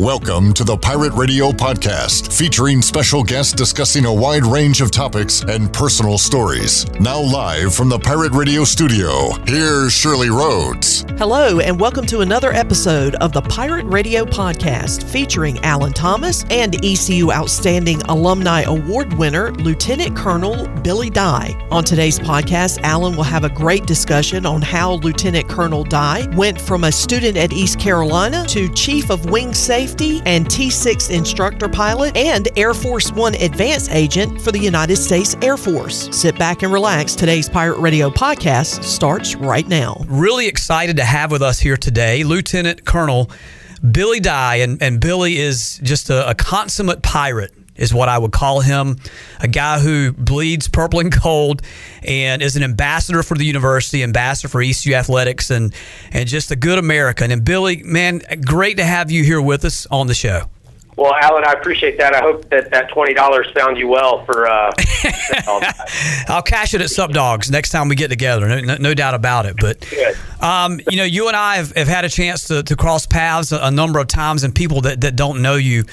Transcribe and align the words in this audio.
Welcome 0.00 0.54
to 0.54 0.64
the 0.64 0.78
Pirate 0.78 1.12
Radio 1.12 1.50
Podcast, 1.50 2.32
featuring 2.32 2.80
special 2.80 3.22
guests 3.22 3.52
discussing 3.52 4.06
a 4.06 4.14
wide 4.14 4.46
range 4.46 4.80
of 4.80 4.90
topics 4.90 5.42
and 5.42 5.70
personal 5.70 6.16
stories. 6.16 6.90
Now, 6.98 7.20
live 7.20 7.74
from 7.74 7.90
the 7.90 7.98
Pirate 7.98 8.32
Radio 8.32 8.64
studio, 8.64 9.32
here's 9.46 9.92
Shirley 9.92 10.30
Rhodes. 10.30 11.04
Hello, 11.18 11.60
and 11.60 11.78
welcome 11.78 12.06
to 12.06 12.20
another 12.20 12.50
episode 12.54 13.14
of 13.16 13.32
the 13.32 13.42
Pirate 13.42 13.84
Radio 13.84 14.24
Podcast, 14.24 15.02
featuring 15.02 15.58
Alan 15.58 15.92
Thomas 15.92 16.46
and 16.48 16.82
ECU 16.82 17.30
Outstanding 17.30 18.00
Alumni 18.04 18.62
Award 18.62 19.12
winner, 19.18 19.52
Lieutenant 19.56 20.16
Colonel 20.16 20.66
Billy 20.80 21.10
Dye. 21.10 21.54
On 21.70 21.84
today's 21.84 22.18
podcast, 22.18 22.80
Alan 22.84 23.16
will 23.16 23.22
have 23.22 23.44
a 23.44 23.50
great 23.50 23.84
discussion 23.84 24.46
on 24.46 24.62
how 24.62 24.92
Lieutenant 24.92 25.46
Colonel 25.46 25.84
Dye 25.84 26.26
went 26.36 26.58
from 26.58 26.84
a 26.84 26.90
student 26.90 27.36
at 27.36 27.52
East 27.52 27.78
Carolina 27.78 28.46
to 28.46 28.66
Chief 28.70 29.10
of 29.10 29.28
Wing 29.28 29.52
Safety 29.52 29.89
Safety 29.90 30.22
and 30.24 30.46
T6 30.46 31.10
instructor 31.10 31.68
pilot 31.68 32.16
and 32.16 32.48
Air 32.56 32.74
Force 32.74 33.10
One 33.10 33.34
advance 33.34 33.88
agent 33.88 34.40
for 34.40 34.52
the 34.52 34.58
United 34.58 34.94
States 34.94 35.34
Air 35.42 35.56
Force. 35.56 36.08
Sit 36.16 36.38
back 36.38 36.62
and 36.62 36.72
relax. 36.72 37.16
Today's 37.16 37.48
Pirate 37.48 37.80
Radio 37.80 38.08
podcast 38.08 38.84
starts 38.84 39.34
right 39.34 39.66
now. 39.66 40.00
Really 40.06 40.46
excited 40.46 40.96
to 40.98 41.04
have 41.04 41.32
with 41.32 41.42
us 41.42 41.58
here 41.58 41.76
today 41.76 42.22
Lieutenant 42.22 42.84
Colonel 42.84 43.32
Billy 43.90 44.20
Dye. 44.20 44.56
And, 44.56 44.80
and 44.80 45.00
Billy 45.00 45.38
is 45.38 45.80
just 45.82 46.08
a, 46.08 46.30
a 46.30 46.36
consummate 46.36 47.02
pirate 47.02 47.52
is 47.80 47.92
what 47.92 48.08
I 48.08 48.18
would 48.18 48.30
call 48.30 48.60
him. 48.60 48.98
A 49.40 49.48
guy 49.48 49.80
who 49.80 50.12
bleeds 50.12 50.68
purple 50.68 51.00
and 51.00 51.10
gold 51.22 51.62
and 52.04 52.42
is 52.42 52.54
an 52.54 52.62
ambassador 52.62 53.22
for 53.24 53.36
the 53.36 53.44
university, 53.44 54.04
ambassador 54.04 54.48
for 54.48 54.62
ECU 54.62 54.94
athletics, 54.94 55.50
and 55.50 55.74
and 56.12 56.28
just 56.28 56.50
a 56.52 56.56
good 56.56 56.78
American. 56.78 57.32
And 57.32 57.44
Billy, 57.44 57.82
man, 57.82 58.20
great 58.44 58.76
to 58.76 58.84
have 58.84 59.10
you 59.10 59.24
here 59.24 59.40
with 59.40 59.64
us 59.64 59.86
on 59.90 60.06
the 60.06 60.14
show. 60.14 60.42
Well, 60.96 61.14
Alan, 61.14 61.44
I 61.46 61.52
appreciate 61.52 61.96
that. 61.96 62.14
I 62.14 62.20
hope 62.20 62.50
that 62.50 62.70
that 62.72 62.90
twenty 62.90 63.14
dollars 63.14 63.46
found 63.54 63.78
you 63.78 63.88
well 63.88 64.22
for. 64.26 64.46
Uh, 64.46 64.70
I'll 66.28 66.42
cash 66.42 66.74
it 66.74 66.82
at 66.82 66.90
Sup 66.90 67.10
Dogs 67.10 67.50
next 67.50 67.70
time 67.70 67.88
we 67.88 67.96
get 67.96 68.08
together. 68.08 68.46
No, 68.46 68.60
no, 68.60 68.76
no 68.76 68.92
doubt 68.92 69.14
about 69.14 69.46
it. 69.46 69.56
But 69.58 69.82
um, 70.42 70.78
you 70.90 70.98
know, 70.98 71.04
you 71.04 71.28
and 71.28 71.36
I 71.36 71.56
have, 71.56 71.72
have 71.72 71.88
had 71.88 72.04
a 72.04 72.10
chance 72.10 72.48
to, 72.48 72.62
to 72.64 72.76
cross 72.76 73.06
paths 73.06 73.50
a, 73.50 73.58
a 73.62 73.70
number 73.70 73.98
of 73.98 74.08
times, 74.08 74.44
and 74.44 74.54
people 74.54 74.82
that, 74.82 75.00
that 75.00 75.16
don't 75.16 75.40
know 75.40 75.54
you 75.54 75.84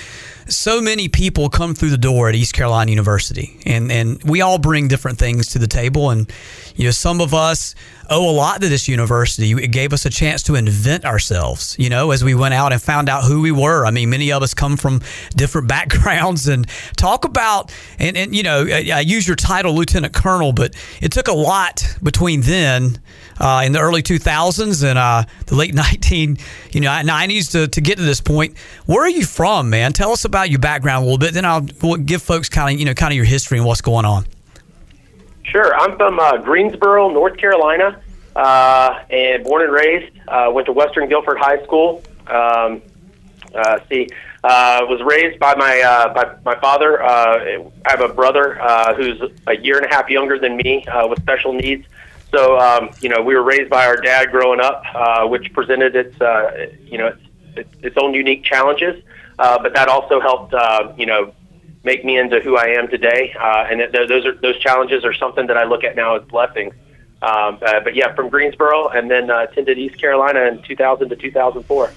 so 0.49 0.81
many 0.81 1.07
people 1.07 1.49
come 1.49 1.75
through 1.75 1.89
the 1.89 1.97
door 1.97 2.29
at 2.29 2.35
East 2.35 2.53
Carolina 2.53 2.89
University, 2.91 3.59
and 3.65 3.91
and 3.91 4.21
we 4.23 4.41
all 4.41 4.57
bring 4.57 4.87
different 4.87 5.17
things 5.17 5.47
to 5.49 5.59
the 5.59 5.67
table. 5.67 6.09
And 6.09 6.31
you 6.75 6.85
know, 6.85 6.91
some 6.91 7.21
of 7.21 7.33
us 7.33 7.75
owe 8.09 8.29
a 8.29 8.31
lot 8.31 8.61
to 8.61 8.69
this 8.69 8.87
university. 8.87 9.51
It 9.51 9.71
gave 9.71 9.93
us 9.93 10.05
a 10.05 10.09
chance 10.09 10.43
to 10.43 10.55
invent 10.55 11.05
ourselves. 11.05 11.75
You 11.77 11.89
know, 11.89 12.11
as 12.11 12.23
we 12.23 12.35
went 12.35 12.53
out 12.53 12.71
and 12.71 12.81
found 12.81 13.09
out 13.09 13.23
who 13.23 13.41
we 13.41 13.51
were. 13.51 13.85
I 13.85 13.91
mean, 13.91 14.09
many 14.09 14.31
of 14.31 14.43
us 14.43 14.53
come 14.53 14.77
from 14.77 15.01
different 15.35 15.67
backgrounds, 15.77 16.47
and 16.47 16.67
talk 16.95 17.25
about 17.25 17.73
and 17.99 18.17
and 18.17 18.35
you 18.35 18.43
know, 18.43 18.65
I 18.67 19.01
use 19.01 19.27
your 19.27 19.35
title, 19.35 19.73
Lieutenant 19.73 20.13
Colonel, 20.13 20.53
but 20.53 20.75
it 21.01 21.11
took 21.11 21.27
a 21.27 21.33
lot 21.33 21.83
between 22.01 22.41
then 22.41 22.99
uh, 23.39 23.63
in 23.65 23.71
the 23.71 23.79
early 23.79 24.01
2000s 24.01 24.83
and 24.83 24.97
uh, 24.99 25.23
the 25.45 25.55
late 25.55 25.73
19 25.75 26.37
you 26.71 26.81
know 26.81 26.89
90s 26.89 27.51
to, 27.51 27.67
to 27.67 27.81
get 27.81 27.97
to 27.97 28.03
this 28.03 28.21
point. 28.21 28.57
Where 28.85 29.01
are 29.01 29.09
you 29.09 29.25
from, 29.25 29.69
man? 29.69 29.93
Tell 29.93 30.11
us 30.11 30.25
about 30.25 30.49
your 30.49 30.59
background 30.59 31.03
a 31.03 31.05
little 31.05 31.17
bit. 31.17 31.33
Then 31.33 31.45
I'll 31.45 31.61
give 31.61 32.21
folks 32.21 32.49
kind 32.49 32.73
of 32.73 32.79
you 32.79 32.85
know 32.85 32.93
kind 32.93 33.11
of 33.11 33.15
your 33.15 33.25
history 33.25 33.57
and 33.57 33.67
what's 33.67 33.81
going 33.81 34.05
on. 34.05 34.25
Sure, 35.43 35.73
I'm 35.75 35.95
from 35.97 36.19
uh, 36.19 36.37
Greensboro, 36.37 37.09
North 37.09 37.37
Carolina, 37.37 38.01
uh, 38.35 38.99
and 39.09 39.45
born 39.45 39.63
and 39.63 39.71
raised. 39.71 40.13
Uh, 40.27 40.49
went 40.51 40.65
to 40.65 40.73
Western 40.73 41.07
Guilford 41.07 41.37
High 41.37 41.63
School. 41.63 42.03
Um, 42.27 42.81
uh, 43.55 43.79
see, 43.89 44.09
uh, 44.43 44.81
was 44.87 45.01
raised 45.03 45.39
by 45.39 45.55
my 45.55 45.81
uh, 45.81 46.13
by 46.13 46.35
my 46.45 46.59
father. 46.59 47.01
Uh, 47.01 47.69
I 47.85 47.89
have 47.89 48.01
a 48.01 48.09
brother 48.09 48.61
uh, 48.61 48.93
who's 48.95 49.21
a 49.47 49.57
year 49.57 49.77
and 49.77 49.85
a 49.85 49.89
half 49.89 50.09
younger 50.09 50.37
than 50.37 50.57
me 50.57 50.85
uh, 50.85 51.07
with 51.07 51.19
special 51.21 51.53
needs. 51.53 51.85
So, 52.31 52.59
um, 52.59 52.89
you 53.01 53.09
know, 53.09 53.21
we 53.21 53.35
were 53.35 53.43
raised 53.43 53.69
by 53.69 53.85
our 53.85 53.95
dad 53.95 54.31
growing 54.31 54.59
up, 54.59 54.83
uh, 54.93 55.27
which 55.27 55.51
presented 55.53 55.95
its, 55.95 56.19
uh, 56.19 56.67
you 56.81 56.97
know, 56.97 57.15
its, 57.55 57.69
its 57.81 57.97
own 57.97 58.13
unique 58.13 58.43
challenges. 58.43 59.01
Uh, 59.39 59.59
but 59.61 59.73
that 59.73 59.87
also 59.87 60.19
helped, 60.19 60.53
uh, 60.53 60.91
you 60.97 61.05
know, 61.05 61.33
make 61.83 62.03
me 62.03 62.17
into 62.17 62.39
who 62.41 62.57
I 62.57 62.69
am 62.69 62.87
today. 62.89 63.33
Uh, 63.39 63.65
and 63.69 63.81
it, 63.81 63.91
those 63.91 64.25
are 64.25 64.35
those 64.35 64.59
challenges 64.59 65.05
are 65.05 65.13
something 65.13 65.47
that 65.47 65.57
I 65.57 65.63
look 65.63 65.83
at 65.83 65.95
now 65.95 66.15
as 66.15 66.23
blessings. 66.23 66.73
Um, 67.21 67.57
uh, 67.61 67.79
but 67.79 67.95
yeah, 67.95 68.13
from 68.13 68.29
Greensboro, 68.29 68.89
and 68.89 69.09
then 69.09 69.31
uh, 69.31 69.47
attended 69.49 69.79
East 69.79 69.99
Carolina 69.99 70.41
in 70.41 70.61
2000 70.61 71.09
to 71.09 71.15
2004. 71.15 71.91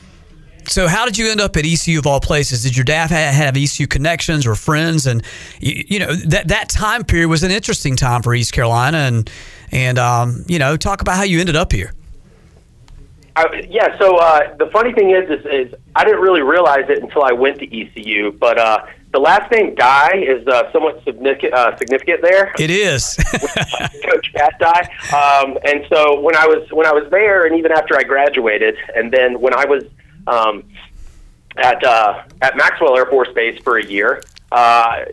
So, 0.67 0.87
how 0.89 1.05
did 1.05 1.19
you 1.19 1.31
end 1.31 1.41
up 1.41 1.57
at 1.57 1.67
ECU 1.67 1.99
of 1.99 2.07
all 2.07 2.21
places? 2.21 2.63
Did 2.63 2.77
your 2.77 2.85
dad 2.85 3.11
have, 3.11 3.35
have 3.35 3.57
ECU 3.57 3.87
connections 3.87 4.47
or 4.47 4.55
friends? 4.55 5.07
And 5.07 5.23
you, 5.59 5.85
you, 5.89 5.99
know 5.99 6.15
that 6.15 6.49
that 6.49 6.69
time 6.69 7.05
period 7.05 7.29
was 7.29 7.43
an 7.43 7.51
interesting 7.51 7.97
time 7.97 8.23
for 8.23 8.35
East 8.35 8.53
Carolina, 8.53 8.99
and 8.99 9.31
and 9.71 9.99
um, 9.99 10.45
you 10.49 10.59
know 10.59 10.77
talk 10.77 11.01
about 11.01 11.17
how 11.17 11.23
you 11.23 11.41
ended 11.41 11.57
up 11.57 11.73
here. 11.73 11.93
I, 13.37 13.67
yeah, 13.71 13.97
so 13.99 14.17
uh, 14.17 14.57
the 14.57 14.67
funny 14.67 14.93
thing 14.93 15.11
is, 15.11 15.31
is, 15.31 15.47
is, 15.47 15.75
I 15.95 16.05
didn't 16.05 16.21
really 16.21 16.43
realize 16.43 16.89
it 16.89 17.03
until 17.03 17.23
I 17.23 17.33
went 17.33 17.61
to 17.61 17.81
ECU, 17.81 18.33
but 18.33 18.59
uh, 18.59 18.85
the 19.13 19.19
last 19.19 19.51
name 19.53 19.75
Dye 19.75 20.25
is 20.27 20.47
uh, 20.47 20.71
somewhat 20.73 21.03
significant, 21.05 21.55
uh, 21.55 21.77
significant 21.77 22.23
there. 22.23 22.53
It 22.59 22.71
is, 22.71 23.15
Coach 24.05 24.33
Pat 24.35 24.59
Dye. 24.59 24.89
Um, 25.17 25.59
and 25.65 25.87
so 25.89 26.21
when 26.21 26.37
I 26.37 26.47
was 26.47 26.71
when 26.73 26.87
I 26.87 26.93
was 26.93 27.09
there, 27.11 27.47
and 27.47 27.57
even 27.57 27.73
after 27.73 27.97
I 27.97 28.03
graduated, 28.03 28.77
and 28.95 29.13
then 29.13 29.41
when 29.41 29.55
I 29.55 29.65
was 29.65 29.85
um, 30.27 30.65
at 31.57 31.83
uh, 31.85 32.23
at 32.43 32.57
Maxwell 32.57 32.97
Air 32.97 33.07
Force 33.07 33.31
Base 33.35 33.61
for 33.63 33.79
a 33.79 33.85
year, 33.85 34.23
uh, 34.53 35.05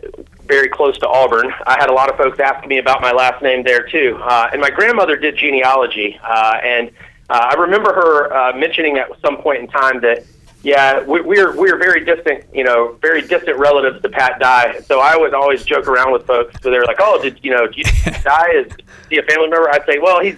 very 0.48 0.68
close 0.68 0.98
to 0.98 1.08
Auburn. 1.08 1.52
I 1.66 1.76
had 1.78 1.90
a 1.90 1.92
lot 1.92 2.10
of 2.10 2.16
folks 2.16 2.40
asking 2.40 2.68
me 2.70 2.78
about 2.78 3.00
my 3.00 3.12
last 3.12 3.42
name 3.42 3.62
there 3.62 3.86
too, 3.86 4.18
uh, 4.22 4.48
and 4.52 4.60
my 4.60 4.70
grandmother 4.70 5.16
did 5.16 5.36
genealogy, 5.36 6.18
uh, 6.22 6.58
and 6.64 6.90
uh, 7.30 7.50
I 7.52 7.60
remember 7.60 7.92
her 7.92 8.32
uh, 8.32 8.56
mentioning 8.56 8.96
at 8.96 9.08
some 9.20 9.36
point 9.36 9.60
in 9.60 9.68
time 9.68 10.00
that 10.00 10.24
yeah, 10.62 11.02
we, 11.04 11.20
we're 11.20 11.56
we're 11.56 11.78
very 11.78 12.04
distant, 12.04 12.44
you 12.52 12.64
know, 12.64 12.98
very 13.00 13.22
distant 13.22 13.58
relatives 13.58 14.02
to 14.02 14.08
Pat 14.08 14.40
Dye. 14.40 14.80
So 14.80 15.00
I 15.00 15.16
would 15.16 15.32
always 15.32 15.64
joke 15.64 15.86
around 15.86 16.12
with 16.12 16.26
folks. 16.26 16.60
So 16.62 16.70
they're 16.70 16.84
like, 16.84 16.98
"Oh, 17.00 17.22
did 17.22 17.38
you 17.42 17.52
know? 17.52 17.68
You, 17.72 17.84
Dye 18.24 18.52
is 18.54 18.72
he 19.08 19.18
a 19.18 19.22
family 19.22 19.48
member?" 19.48 19.70
I'd 19.70 19.84
say, 19.86 19.98
"Well, 19.98 20.20
he's 20.20 20.36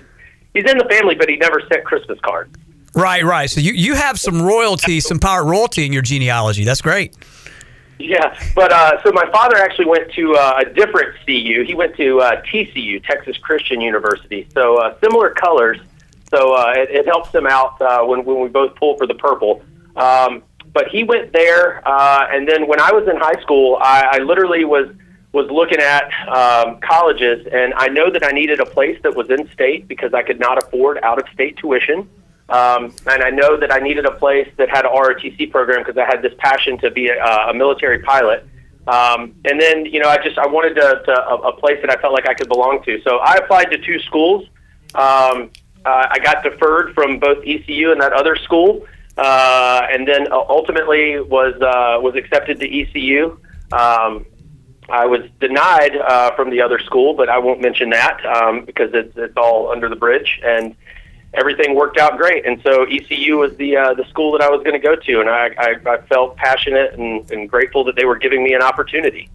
he's 0.53 0.71
in 0.71 0.77
the 0.77 0.85
family, 0.85 1.15
but 1.15 1.29
he 1.29 1.37
never 1.37 1.63
sent 1.73 1.85
Christmas 1.85 2.19
cards." 2.21 2.55
Right, 2.95 3.25
right. 3.25 3.49
So 3.49 3.61
you, 3.61 3.73
you 3.73 3.95
have 3.95 4.19
some 4.19 4.43
royalty, 4.43 5.01
some 5.01 5.21
power 5.21 5.45
royalty 5.45 5.87
in 5.87 5.93
your 5.93 6.03
genealogy. 6.03 6.65
That's 6.65 6.83
great. 6.83 7.17
Yeah, 8.01 8.35
but 8.55 8.73
uh, 8.73 9.03
so 9.03 9.13
my 9.13 9.31
father 9.31 9.59
actually 9.59 9.85
went 9.85 10.11
to 10.13 10.35
uh, 10.35 10.63
a 10.67 10.71
different 10.71 11.15
CU. 11.27 11.65
He 11.67 11.75
went 11.75 11.95
to 11.97 12.21
uh, 12.21 12.43
TCU, 12.43 13.05
Texas 13.05 13.37
Christian 13.37 13.81
University. 13.81 14.49
So 14.55 14.79
uh, 14.79 14.99
similar 15.01 15.31
colors. 15.31 15.79
So 16.31 16.55
uh, 16.55 16.73
it, 16.77 16.91
it 16.91 17.07
helps 17.07 17.35
him 17.35 17.47
out 17.47 17.81
uh, 17.83 18.03
when 18.05 18.25
when 18.25 18.41
we 18.41 18.49
both 18.49 18.75
pull 18.77 18.97
for 18.97 19.07
the 19.07 19.15
purple. 19.15 19.63
Um, 19.97 20.43
but 20.73 20.89
he 20.89 21.05
went 21.05 21.33
there, 21.33 21.87
uh, 21.87 22.29
and 22.31 22.49
then 22.49 22.67
when 22.67 22.81
I 22.81 22.91
was 22.93 23.07
in 23.07 23.17
high 23.17 23.41
school, 23.43 23.77
I, 23.83 24.09
I 24.13 24.19
literally 24.19 24.65
was 24.65 24.89
was 25.33 25.51
looking 25.51 25.79
at 25.79 26.11
um, 26.27 26.81
colleges, 26.81 27.47
and 27.53 27.75
I 27.75 27.89
know 27.89 28.11
that 28.11 28.25
I 28.25 28.31
needed 28.31 28.61
a 28.61 28.67
place 28.67 28.99
that 29.03 29.15
was 29.15 29.29
in 29.31 29.49
state 29.53 29.87
because 29.89 30.15
I 30.15 30.23
could 30.23 30.41
not 30.41 30.63
afford 30.63 30.99
out 31.03 31.21
of 31.21 31.29
state 31.35 31.59
tuition. 31.59 32.09
Um, 32.51 32.93
and 33.07 33.23
I 33.23 33.31
know 33.31 33.57
that 33.57 33.73
I 33.73 33.79
needed 33.79 34.07
a 34.07 34.11
place 34.11 34.49
that 34.57 34.69
had 34.69 34.85
a 34.85 34.89
ROTC 34.89 35.51
program 35.51 35.85
because 35.85 35.97
I 35.97 36.05
had 36.05 36.21
this 36.21 36.33
passion 36.39 36.79
to 36.79 36.91
be 36.91 37.09
a, 37.09 37.25
a 37.25 37.55
military 37.55 38.01
pilot. 38.01 38.45
Um, 38.89 39.37
and 39.45 39.61
then, 39.61 39.87
you 39.87 40.01
know, 40.01 40.09
I 40.09 40.17
just 40.17 40.37
I 40.37 40.47
wanted 40.49 40.75
to, 40.75 41.03
to 41.07 41.13
a, 41.13 41.37
a 41.51 41.57
place 41.57 41.79
that 41.81 41.91
I 41.91 42.01
felt 42.01 42.13
like 42.13 42.29
I 42.29 42.35
could 42.35 42.49
belong 42.49 42.83
to. 42.85 43.01
So 43.03 43.19
I 43.19 43.35
applied 43.35 43.71
to 43.71 43.79
two 43.79 44.01
schools. 44.01 44.49
Um, 44.95 45.51
uh, 45.85 46.07
I 46.11 46.19
got 46.19 46.43
deferred 46.43 46.93
from 46.95 47.21
both 47.21 47.39
ECU 47.47 47.93
and 47.93 48.01
that 48.01 48.13
other 48.13 48.37
school, 48.37 48.87
uh, 49.17 49.87
and 49.91 50.07
then 50.07 50.27
ultimately 50.33 51.21
was 51.21 51.55
uh, 51.55 52.01
was 52.01 52.17
accepted 52.17 52.59
to 52.61 52.81
ECU. 52.81 53.39
Um, 53.73 54.27
I 54.91 55.07
was 55.07 55.21
denied 55.39 55.97
uh, 55.97 56.35
from 56.35 56.51
the 56.51 56.61
other 56.61 56.81
school, 56.81 57.15
but 57.15 57.29
I 57.29 57.39
won't 57.39 57.61
mention 57.61 57.91
that 57.91 58.25
um, 58.27 58.65
because 58.65 58.91
it's, 58.93 59.17
it's 59.17 59.37
all 59.37 59.71
under 59.71 59.89
the 59.89 59.97
bridge. 59.97 60.41
And 60.45 60.75
everything 61.35 61.75
worked 61.75 61.99
out 61.99 62.17
great. 62.17 62.47
And 62.47 62.61
so 62.63 62.85
ECU 62.85 63.39
was 63.39 63.57
the 63.57 63.77
uh, 63.77 63.95
the 63.95 64.05
school 64.07 64.33
that 64.33 64.43
I 64.43 64.51
was 64.51 64.63
going 64.63 64.81
to 64.81 64.87
go 64.87 64.97
to, 64.97 65.21
and 65.21 65.29
I, 65.29 65.51
I, 65.59 65.75
I 65.87 66.01
felt 66.03 66.37
passionate 66.37 66.95
and, 66.95 67.31
and 67.31 67.49
grateful 67.49 67.85
that 67.85 67.97
they 67.97 68.05
were 68.05 68.17
giving 68.17 68.43
me 68.43 68.55
an 68.55 68.63
opportunity. 68.63 69.29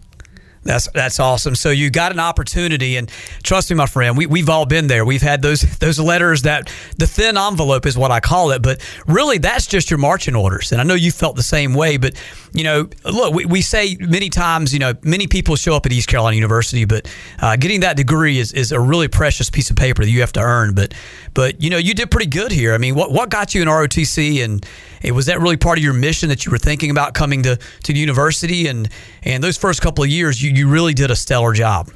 That's 0.66 0.88
that's 0.88 1.20
awesome. 1.20 1.54
So 1.54 1.70
you 1.70 1.90
got 1.90 2.12
an 2.12 2.20
opportunity, 2.20 2.96
and 2.96 3.10
trust 3.42 3.70
me, 3.70 3.76
my 3.76 3.86
friend, 3.86 4.16
we 4.16 4.26
we've 4.26 4.48
all 4.48 4.66
been 4.66 4.88
there. 4.88 5.04
We've 5.04 5.22
had 5.22 5.42
those 5.42 5.60
those 5.78 5.98
letters 5.98 6.42
that 6.42 6.72
the 6.98 7.06
thin 7.06 7.36
envelope 7.36 7.86
is 7.86 7.96
what 7.96 8.10
I 8.10 8.20
call 8.20 8.50
it, 8.50 8.62
but 8.62 8.80
really 9.06 9.38
that's 9.38 9.66
just 9.66 9.90
your 9.90 9.98
marching 9.98 10.34
orders. 10.34 10.72
And 10.72 10.80
I 10.80 10.84
know 10.84 10.94
you 10.94 11.12
felt 11.12 11.36
the 11.36 11.42
same 11.42 11.74
way. 11.74 11.96
But 11.96 12.14
you 12.52 12.64
know, 12.64 12.88
look, 13.04 13.34
we, 13.34 13.44
we 13.44 13.62
say 13.62 13.96
many 14.00 14.28
times, 14.28 14.72
you 14.72 14.78
know, 14.78 14.94
many 15.02 15.26
people 15.26 15.56
show 15.56 15.74
up 15.74 15.86
at 15.86 15.92
East 15.92 16.08
Carolina 16.08 16.34
University, 16.34 16.84
but 16.84 17.12
uh, 17.40 17.56
getting 17.56 17.80
that 17.80 17.96
degree 17.96 18.38
is, 18.38 18.52
is 18.52 18.72
a 18.72 18.80
really 18.80 19.08
precious 19.08 19.50
piece 19.50 19.70
of 19.70 19.76
paper 19.76 20.04
that 20.04 20.10
you 20.10 20.20
have 20.20 20.32
to 20.32 20.40
earn. 20.40 20.74
But 20.74 20.94
but 21.34 21.62
you 21.62 21.70
know, 21.70 21.78
you 21.78 21.94
did 21.94 22.10
pretty 22.10 22.30
good 22.30 22.50
here. 22.50 22.74
I 22.74 22.78
mean, 22.78 22.94
what 22.94 23.12
what 23.12 23.30
got 23.30 23.54
you 23.54 23.62
in 23.62 23.68
ROTC, 23.68 24.44
and 24.44 24.66
was 25.12 25.26
that 25.26 25.40
really 25.40 25.56
part 25.56 25.78
of 25.78 25.84
your 25.84 25.94
mission 25.94 26.28
that 26.28 26.44
you 26.44 26.52
were 26.52 26.58
thinking 26.58 26.90
about 26.90 27.14
coming 27.14 27.42
to 27.44 27.56
to 27.56 27.92
the 27.92 27.98
university? 27.98 28.66
And 28.66 28.88
and 29.22 29.42
those 29.42 29.56
first 29.56 29.82
couple 29.82 30.04
of 30.04 30.10
years, 30.10 30.42
you 30.42 30.50
you 30.50 30.68
really 30.68 30.94
did 30.94 31.10
a 31.10 31.16
stellar 31.16 31.52
job. 31.52 31.90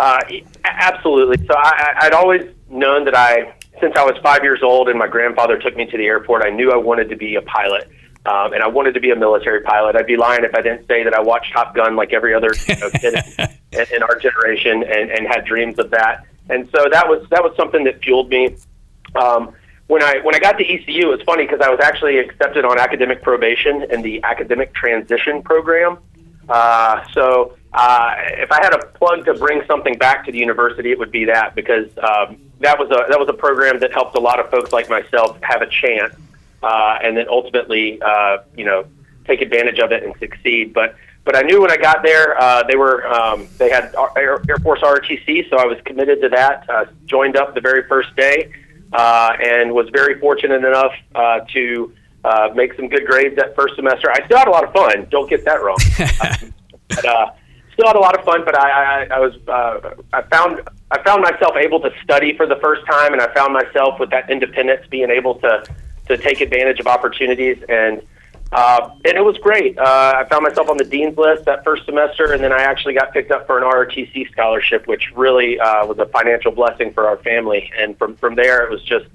Uh, 0.00 0.18
absolutely. 0.64 1.46
So 1.46 1.54
I, 1.54 1.94
I'd 2.00 2.14
always 2.14 2.50
known 2.70 3.04
that 3.04 3.14
I, 3.14 3.52
since 3.80 3.94
I 3.96 4.04
was 4.04 4.16
five 4.22 4.42
years 4.42 4.62
old 4.62 4.88
and 4.88 4.98
my 4.98 5.06
grandfather 5.06 5.58
took 5.58 5.76
me 5.76 5.84
to 5.84 5.98
the 5.98 6.06
airport, 6.06 6.42
I 6.42 6.48
knew 6.48 6.72
I 6.72 6.76
wanted 6.76 7.10
to 7.10 7.16
be 7.16 7.34
a 7.34 7.42
pilot. 7.42 7.86
Um, 8.24 8.54
and 8.54 8.62
I 8.62 8.66
wanted 8.66 8.94
to 8.94 9.00
be 9.00 9.10
a 9.10 9.16
military 9.16 9.60
pilot. 9.60 9.96
I'd 9.96 10.06
be 10.06 10.16
lying 10.16 10.44
if 10.44 10.54
I 10.54 10.62
didn't 10.62 10.86
say 10.86 11.02
that 11.04 11.12
I 11.14 11.20
watched 11.20 11.52
Top 11.52 11.74
Gun 11.74 11.96
like 11.96 12.14
every 12.14 12.32
other 12.32 12.50
you 12.66 12.76
know, 12.76 12.90
kid 12.90 13.14
in, 13.72 13.86
in 13.96 14.02
our 14.02 14.18
generation 14.18 14.82
and, 14.84 15.10
and 15.10 15.26
had 15.26 15.44
dreams 15.44 15.78
of 15.78 15.90
that. 15.90 16.24
And 16.48 16.68
so 16.74 16.88
that 16.90 17.08
was 17.08 17.26
that 17.30 17.42
was 17.42 17.54
something 17.56 17.84
that 17.84 18.02
fueled 18.02 18.28
me. 18.28 18.56
Um, 19.14 19.54
when 19.90 20.04
I 20.04 20.20
when 20.22 20.36
I 20.36 20.38
got 20.38 20.56
to 20.58 20.64
ECU, 20.64 21.10
it's 21.10 21.24
funny 21.24 21.44
because 21.44 21.60
I 21.60 21.68
was 21.68 21.80
actually 21.80 22.18
accepted 22.18 22.64
on 22.64 22.78
academic 22.78 23.22
probation 23.22 23.82
in 23.90 24.02
the 24.02 24.22
academic 24.22 24.72
transition 24.72 25.42
program. 25.42 25.98
Uh, 26.48 27.04
so 27.12 27.56
uh, 27.72 28.14
if 28.44 28.52
I 28.52 28.62
had 28.62 28.72
a 28.72 28.86
plug 28.86 29.24
to 29.24 29.34
bring 29.34 29.62
something 29.66 29.98
back 29.98 30.24
to 30.26 30.32
the 30.32 30.38
university, 30.38 30.92
it 30.92 30.98
would 30.98 31.10
be 31.10 31.24
that 31.24 31.56
because 31.56 31.88
um, 31.98 32.40
that 32.60 32.78
was 32.78 32.88
a 32.90 33.10
that 33.10 33.18
was 33.18 33.28
a 33.28 33.32
program 33.32 33.80
that 33.80 33.92
helped 33.92 34.14
a 34.14 34.20
lot 34.20 34.38
of 34.38 34.48
folks 34.48 34.72
like 34.72 34.88
myself 34.88 35.36
have 35.42 35.60
a 35.60 35.68
chance, 35.68 36.14
uh, 36.62 36.98
and 37.02 37.16
then 37.16 37.26
ultimately, 37.28 38.00
uh, 38.00 38.38
you 38.56 38.64
know, 38.64 38.86
take 39.24 39.40
advantage 39.42 39.80
of 39.80 39.90
it 39.90 40.04
and 40.04 40.14
succeed. 40.20 40.72
But 40.72 40.94
but 41.24 41.34
I 41.34 41.42
knew 41.42 41.60
when 41.60 41.72
I 41.72 41.76
got 41.76 42.04
there, 42.04 42.40
uh, 42.40 42.62
they 42.62 42.76
were 42.76 43.08
um, 43.08 43.48
they 43.58 43.70
had 43.70 43.92
Air, 44.16 44.40
Force 44.62 44.82
ROTC, 44.82 45.50
so 45.50 45.56
I 45.56 45.66
was 45.66 45.78
committed 45.84 46.20
to 46.22 46.28
that. 46.28 46.70
Uh, 46.70 46.84
joined 47.06 47.36
up 47.36 47.54
the 47.54 47.60
very 47.60 47.82
first 47.88 48.14
day, 48.14 48.52
uh, 48.92 49.36
and 49.42 49.72
was 49.72 49.88
very 49.92 50.18
fortunate 50.20 50.64
enough 50.64 50.92
uh, 51.14 51.40
to 51.52 51.92
uh, 52.24 52.48
make 52.54 52.74
some 52.74 52.88
good 52.88 53.06
grades 53.06 53.36
that 53.36 53.54
first 53.54 53.76
semester. 53.76 54.10
I 54.10 54.24
still 54.26 54.38
had 54.38 54.48
a 54.48 54.50
lot 54.50 54.64
of 54.64 54.72
fun. 54.72 55.06
Don't 55.10 55.28
get 55.28 55.44
that 55.44 55.62
wrong. 55.62 55.78
um, 56.20 56.54
but, 56.88 57.04
uh, 57.04 57.30
still 57.72 57.86
had 57.86 57.96
a 57.96 58.00
lot 58.00 58.18
of 58.18 58.24
fun, 58.24 58.44
but 58.44 58.58
I, 58.58 58.70
I, 58.70 59.06
I 59.16 59.18
was 59.20 59.34
uh, 59.48 59.94
I 60.12 60.22
found 60.22 60.60
I 60.90 61.02
found 61.02 61.22
myself 61.22 61.56
able 61.56 61.80
to 61.80 61.90
study 62.02 62.36
for 62.36 62.46
the 62.46 62.56
first 62.56 62.84
time, 62.86 63.12
and 63.12 63.22
I 63.22 63.32
found 63.32 63.52
myself 63.52 63.98
with 64.00 64.10
that 64.10 64.28
independence, 64.28 64.86
being 64.90 65.10
able 65.10 65.36
to 65.36 65.64
to 66.08 66.18
take 66.18 66.40
advantage 66.40 66.80
of 66.80 66.86
opportunities, 66.86 67.62
and 67.68 68.02
uh, 68.52 68.90
and 69.04 69.16
it 69.16 69.24
was 69.24 69.38
great. 69.38 69.78
Uh, 69.78 70.14
I 70.16 70.28
found 70.28 70.42
myself 70.42 70.68
on 70.68 70.76
the 70.76 70.84
dean's 70.84 71.16
list 71.16 71.44
that 71.44 71.62
first 71.62 71.84
semester, 71.84 72.32
and 72.32 72.42
then 72.42 72.52
I 72.52 72.62
actually 72.62 72.94
got 72.94 73.12
picked 73.12 73.30
up 73.30 73.46
for 73.46 73.58
an 73.58 73.64
ROTC 73.64 74.30
scholarship, 74.32 74.86
which 74.86 75.12
really 75.14 75.60
uh, 75.60 75.86
was 75.86 75.98
a 75.98 76.06
financial 76.06 76.50
blessing 76.50 76.92
for 76.92 77.06
our 77.06 77.16
family. 77.18 77.70
And 77.78 77.96
from 77.96 78.16
from 78.16 78.34
there, 78.34 78.64
it 78.64 78.70
was 78.70 78.82
just 78.82 79.06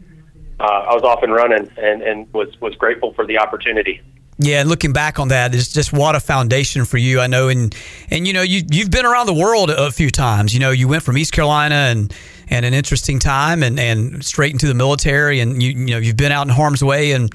uh, 0.60 0.64
I 0.64 0.94
was 0.94 1.04
off 1.04 1.22
and 1.24 1.34
running 1.34 1.70
and, 1.78 2.02
and 2.02 2.32
was, 2.34 2.60
was 2.62 2.76
grateful 2.76 3.14
for 3.14 3.26
the 3.26 3.38
opportunity. 3.40 4.02
Yeah, 4.38 4.62
and 4.62 4.70
looking 4.70 4.92
back 4.92 5.18
on 5.18 5.30
that 5.30 5.56
is 5.56 5.72
just 5.72 5.94
what 5.94 6.14
a 6.14 6.20
foundation 6.20 6.84
for 6.84 6.98
you. 6.98 7.22
I 7.22 7.28
know, 7.28 7.48
and 7.48 7.74
and 8.12 8.28
you 8.28 8.34
know 8.34 8.42
you 8.42 8.64
you've 8.70 8.92
been 8.92 9.06
around 9.06 9.28
the 9.28 9.34
world 9.34 9.70
a 9.70 9.90
few 9.92 10.10
times. 10.10 10.54
You 10.54 10.60
know, 10.60 10.72
you 10.72 10.90
went 10.90 11.04
from 11.04 11.18
East 11.18 11.32
Carolina 11.32 11.76
and 11.76 12.14
and 12.50 12.66
an 12.66 12.74
interesting 12.74 13.18
time, 13.18 13.64
and 13.64 13.80
and 13.80 14.26
straight 14.26 14.52
into 14.52 14.68
the 14.68 14.74
military, 14.74 15.40
and 15.40 15.64
you 15.64 15.70
you 15.72 15.86
know 15.86 16.00
you've 16.00 16.18
been 16.18 16.34
out 16.34 16.46
in 16.48 16.54
harm's 16.54 16.84
way, 16.84 17.14
and 17.14 17.34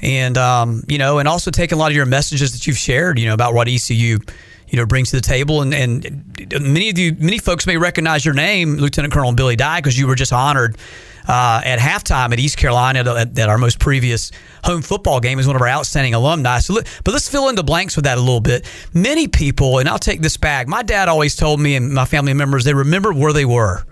and 0.00 0.36
um, 0.36 0.84
you 0.88 0.98
know, 0.98 1.18
and 1.18 1.28
also 1.28 1.50
taken 1.50 1.76
a 1.76 1.78
lot 1.78 1.90
of 1.90 1.96
your 1.96 2.06
messages 2.06 2.52
that 2.52 2.66
you've 2.66 2.78
shared, 2.78 3.18
you 3.18 3.26
know, 3.26 3.34
about 3.34 3.54
what 3.54 3.68
ECU 3.68 4.18
you 4.68 4.76
know 4.76 4.86
brings 4.86 5.10
to 5.10 5.16
the 5.16 5.22
table 5.22 5.62
and, 5.62 5.72
and 5.72 6.48
many 6.60 6.90
of 6.90 6.98
you 6.98 7.14
many 7.20 7.38
folks 7.38 7.68
may 7.68 7.76
recognize 7.76 8.24
your 8.24 8.34
name 8.34 8.74
lieutenant 8.78 9.14
colonel 9.14 9.32
billy 9.32 9.54
dye 9.54 9.78
because 9.78 9.96
you 9.96 10.08
were 10.08 10.16
just 10.16 10.32
honored 10.32 10.76
uh, 11.28 11.60
at 11.64 11.78
halftime 11.78 12.32
at 12.32 12.38
East 12.38 12.56
Carolina 12.56 13.02
that, 13.02 13.48
our 13.48 13.58
most 13.58 13.78
previous 13.78 14.30
home 14.64 14.82
football 14.82 15.20
game 15.20 15.38
is 15.38 15.46
one 15.46 15.56
of 15.56 15.62
our 15.62 15.68
outstanding 15.68 16.14
alumni. 16.14 16.60
So, 16.60 16.76
but 17.04 17.12
let's 17.12 17.28
fill 17.28 17.48
in 17.48 17.56
the 17.56 17.64
blanks 17.64 17.96
with 17.96 18.04
that 18.04 18.16
a 18.16 18.20
little 18.20 18.40
bit. 18.40 18.64
Many 18.94 19.26
people, 19.26 19.78
and 19.78 19.88
I'll 19.88 19.98
take 19.98 20.20
this 20.20 20.36
back. 20.36 20.68
My 20.68 20.82
dad 20.82 21.08
always 21.08 21.34
told 21.34 21.60
me 21.60 21.74
and 21.74 21.92
my 21.92 22.04
family 22.04 22.32
members 22.32 22.64
they 22.64 22.74
remember 22.74 23.12
where 23.12 23.32
they 23.32 23.44
were 23.44 23.84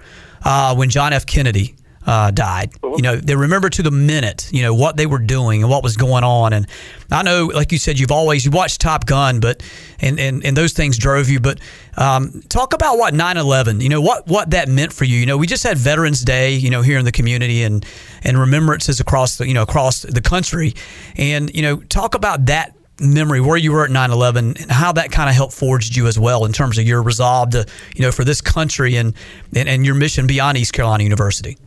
uh, 0.44 0.74
when 0.76 0.90
John 0.90 1.12
F. 1.12 1.26
Kennedy 1.26 1.74
uh, 2.06 2.30
died. 2.30 2.72
You 2.82 3.02
know, 3.02 3.16
they 3.16 3.34
remember 3.34 3.70
to 3.70 3.82
the 3.82 3.90
minute, 3.90 4.48
you 4.52 4.62
know, 4.62 4.74
what 4.74 4.96
they 4.96 5.06
were 5.06 5.18
doing 5.18 5.62
and 5.62 5.70
what 5.70 5.82
was 5.82 5.96
going 5.96 6.24
on. 6.24 6.52
And 6.52 6.66
I 7.10 7.22
know, 7.22 7.46
like 7.46 7.72
you 7.72 7.78
said, 7.78 7.98
you've 7.98 8.12
always 8.12 8.44
you 8.44 8.50
watched 8.50 8.80
Top 8.80 9.06
Gun, 9.06 9.40
but 9.40 9.62
and 10.00 10.20
and, 10.20 10.44
and 10.44 10.56
those 10.56 10.72
things 10.72 10.98
drove 10.98 11.28
you. 11.28 11.40
But 11.40 11.60
um, 11.96 12.42
talk 12.48 12.72
about 12.72 12.98
what 12.98 13.14
9/11. 13.14 13.80
You 13.80 13.88
know 13.88 14.00
what 14.00 14.26
what 14.26 14.50
that 14.50 14.68
meant 14.68 14.92
for 14.92 15.04
you. 15.04 15.18
You 15.18 15.26
know, 15.26 15.36
we 15.36 15.46
just 15.46 15.62
had 15.62 15.78
Veterans 15.78 16.22
Day. 16.22 16.54
You 16.54 16.70
know, 16.70 16.82
here 16.82 16.98
in 16.98 17.04
the 17.04 17.12
community 17.12 17.62
and 17.62 17.84
and 18.22 18.38
remembrances 18.38 19.00
across 19.00 19.36
the 19.36 19.48
you 19.48 19.54
know 19.54 19.62
across 19.62 20.02
the 20.02 20.20
country. 20.20 20.74
And 21.16 21.54
you 21.54 21.62
know, 21.62 21.76
talk 21.76 22.14
about 22.14 22.46
that 22.46 22.74
memory 23.00 23.40
where 23.40 23.56
you 23.56 23.72
were 23.72 23.84
at 23.84 23.90
9-11 23.90 24.60
and 24.62 24.70
how 24.70 24.92
that 24.92 25.10
kind 25.10 25.28
of 25.28 25.34
helped 25.34 25.52
forged 25.52 25.96
you 25.96 26.06
as 26.06 26.16
well 26.16 26.44
in 26.44 26.52
terms 26.52 26.78
of 26.78 26.86
your 26.86 27.02
resolve 27.02 27.50
to 27.50 27.66
you 27.96 28.02
know 28.02 28.12
for 28.12 28.22
this 28.22 28.40
country 28.40 28.94
and 28.94 29.14
and, 29.56 29.68
and 29.68 29.84
your 29.84 29.96
mission 29.96 30.28
beyond 30.28 30.56
east 30.56 30.72
carolina 30.72 31.02
university 31.02 31.58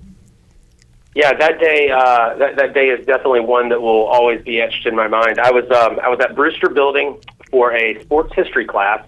yeah, 1.17 1.33
that 1.33 1.59
day 1.59 1.89
uh, 1.89 2.35
that 2.35 2.57
that 2.57 2.75
day 2.75 2.89
is 2.89 3.03
definitely 3.07 3.39
one 3.39 3.69
that 3.69 3.81
will 3.81 4.05
always 4.05 4.39
be 4.43 4.61
etched 4.61 4.85
in 4.85 4.95
my 4.95 5.07
mind. 5.07 5.39
I 5.39 5.49
was 5.49 5.63
um, 5.71 5.99
I 5.99 6.09
was 6.09 6.19
at 6.19 6.35
Brewster 6.35 6.69
Building 6.69 7.19
for 7.49 7.75
a 7.75 7.99
sports 8.03 8.35
history 8.35 8.65
class 8.65 9.03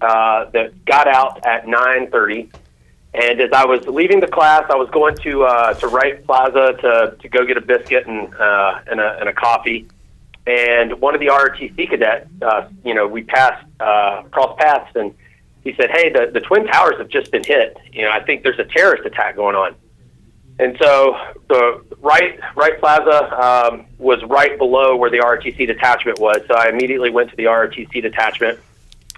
uh, 0.00 0.46
that 0.52 0.82
got 0.86 1.06
out 1.06 1.44
at 1.44 1.68
nine 1.68 2.10
thirty, 2.10 2.50
and 3.12 3.38
as 3.38 3.50
I 3.52 3.66
was 3.66 3.86
leaving 3.86 4.20
the 4.20 4.28
class, 4.28 4.64
I 4.70 4.76
was 4.76 4.88
going 4.88 5.14
to 5.16 5.44
uh, 5.44 5.74
to 5.74 5.88
Wright 5.88 6.24
Plaza 6.24 6.72
to 6.80 7.16
to 7.20 7.28
go 7.28 7.44
get 7.44 7.58
a 7.58 7.60
biscuit 7.60 8.06
and 8.06 8.34
uh, 8.34 8.80
and 8.86 8.98
a 8.98 9.18
and 9.20 9.28
a 9.28 9.34
coffee. 9.34 9.86
And 10.46 10.98
one 11.02 11.12
of 11.14 11.20
the 11.20 11.26
ROTC 11.26 11.90
cadets, 11.90 12.30
uh, 12.40 12.70
you 12.82 12.94
know, 12.94 13.06
we 13.06 13.24
passed 13.24 13.62
uh, 13.78 14.22
cross 14.30 14.56
paths, 14.58 14.90
and 14.94 15.14
he 15.64 15.74
said, 15.74 15.90
"Hey, 15.90 16.08
the 16.08 16.30
the 16.32 16.40
twin 16.40 16.66
towers 16.66 16.96
have 16.96 17.08
just 17.10 17.30
been 17.30 17.44
hit. 17.44 17.76
You 17.92 18.04
know, 18.04 18.10
I 18.10 18.20
think 18.24 18.42
there's 18.42 18.58
a 18.58 18.64
terrorist 18.64 19.04
attack 19.04 19.36
going 19.36 19.54
on." 19.54 19.74
And 20.58 20.76
so 20.80 21.16
the 21.48 21.84
Wright 22.00 22.40
Wright 22.54 22.80
Plaza 22.80 23.44
um, 23.44 23.86
was 23.98 24.22
right 24.24 24.56
below 24.56 24.96
where 24.96 25.10
the 25.10 25.18
ROTC 25.18 25.66
detachment 25.66 26.18
was. 26.18 26.38
So 26.48 26.54
I 26.54 26.68
immediately 26.68 27.10
went 27.10 27.30
to 27.30 27.36
the 27.36 27.44
ROTC 27.44 28.00
detachment, 28.00 28.58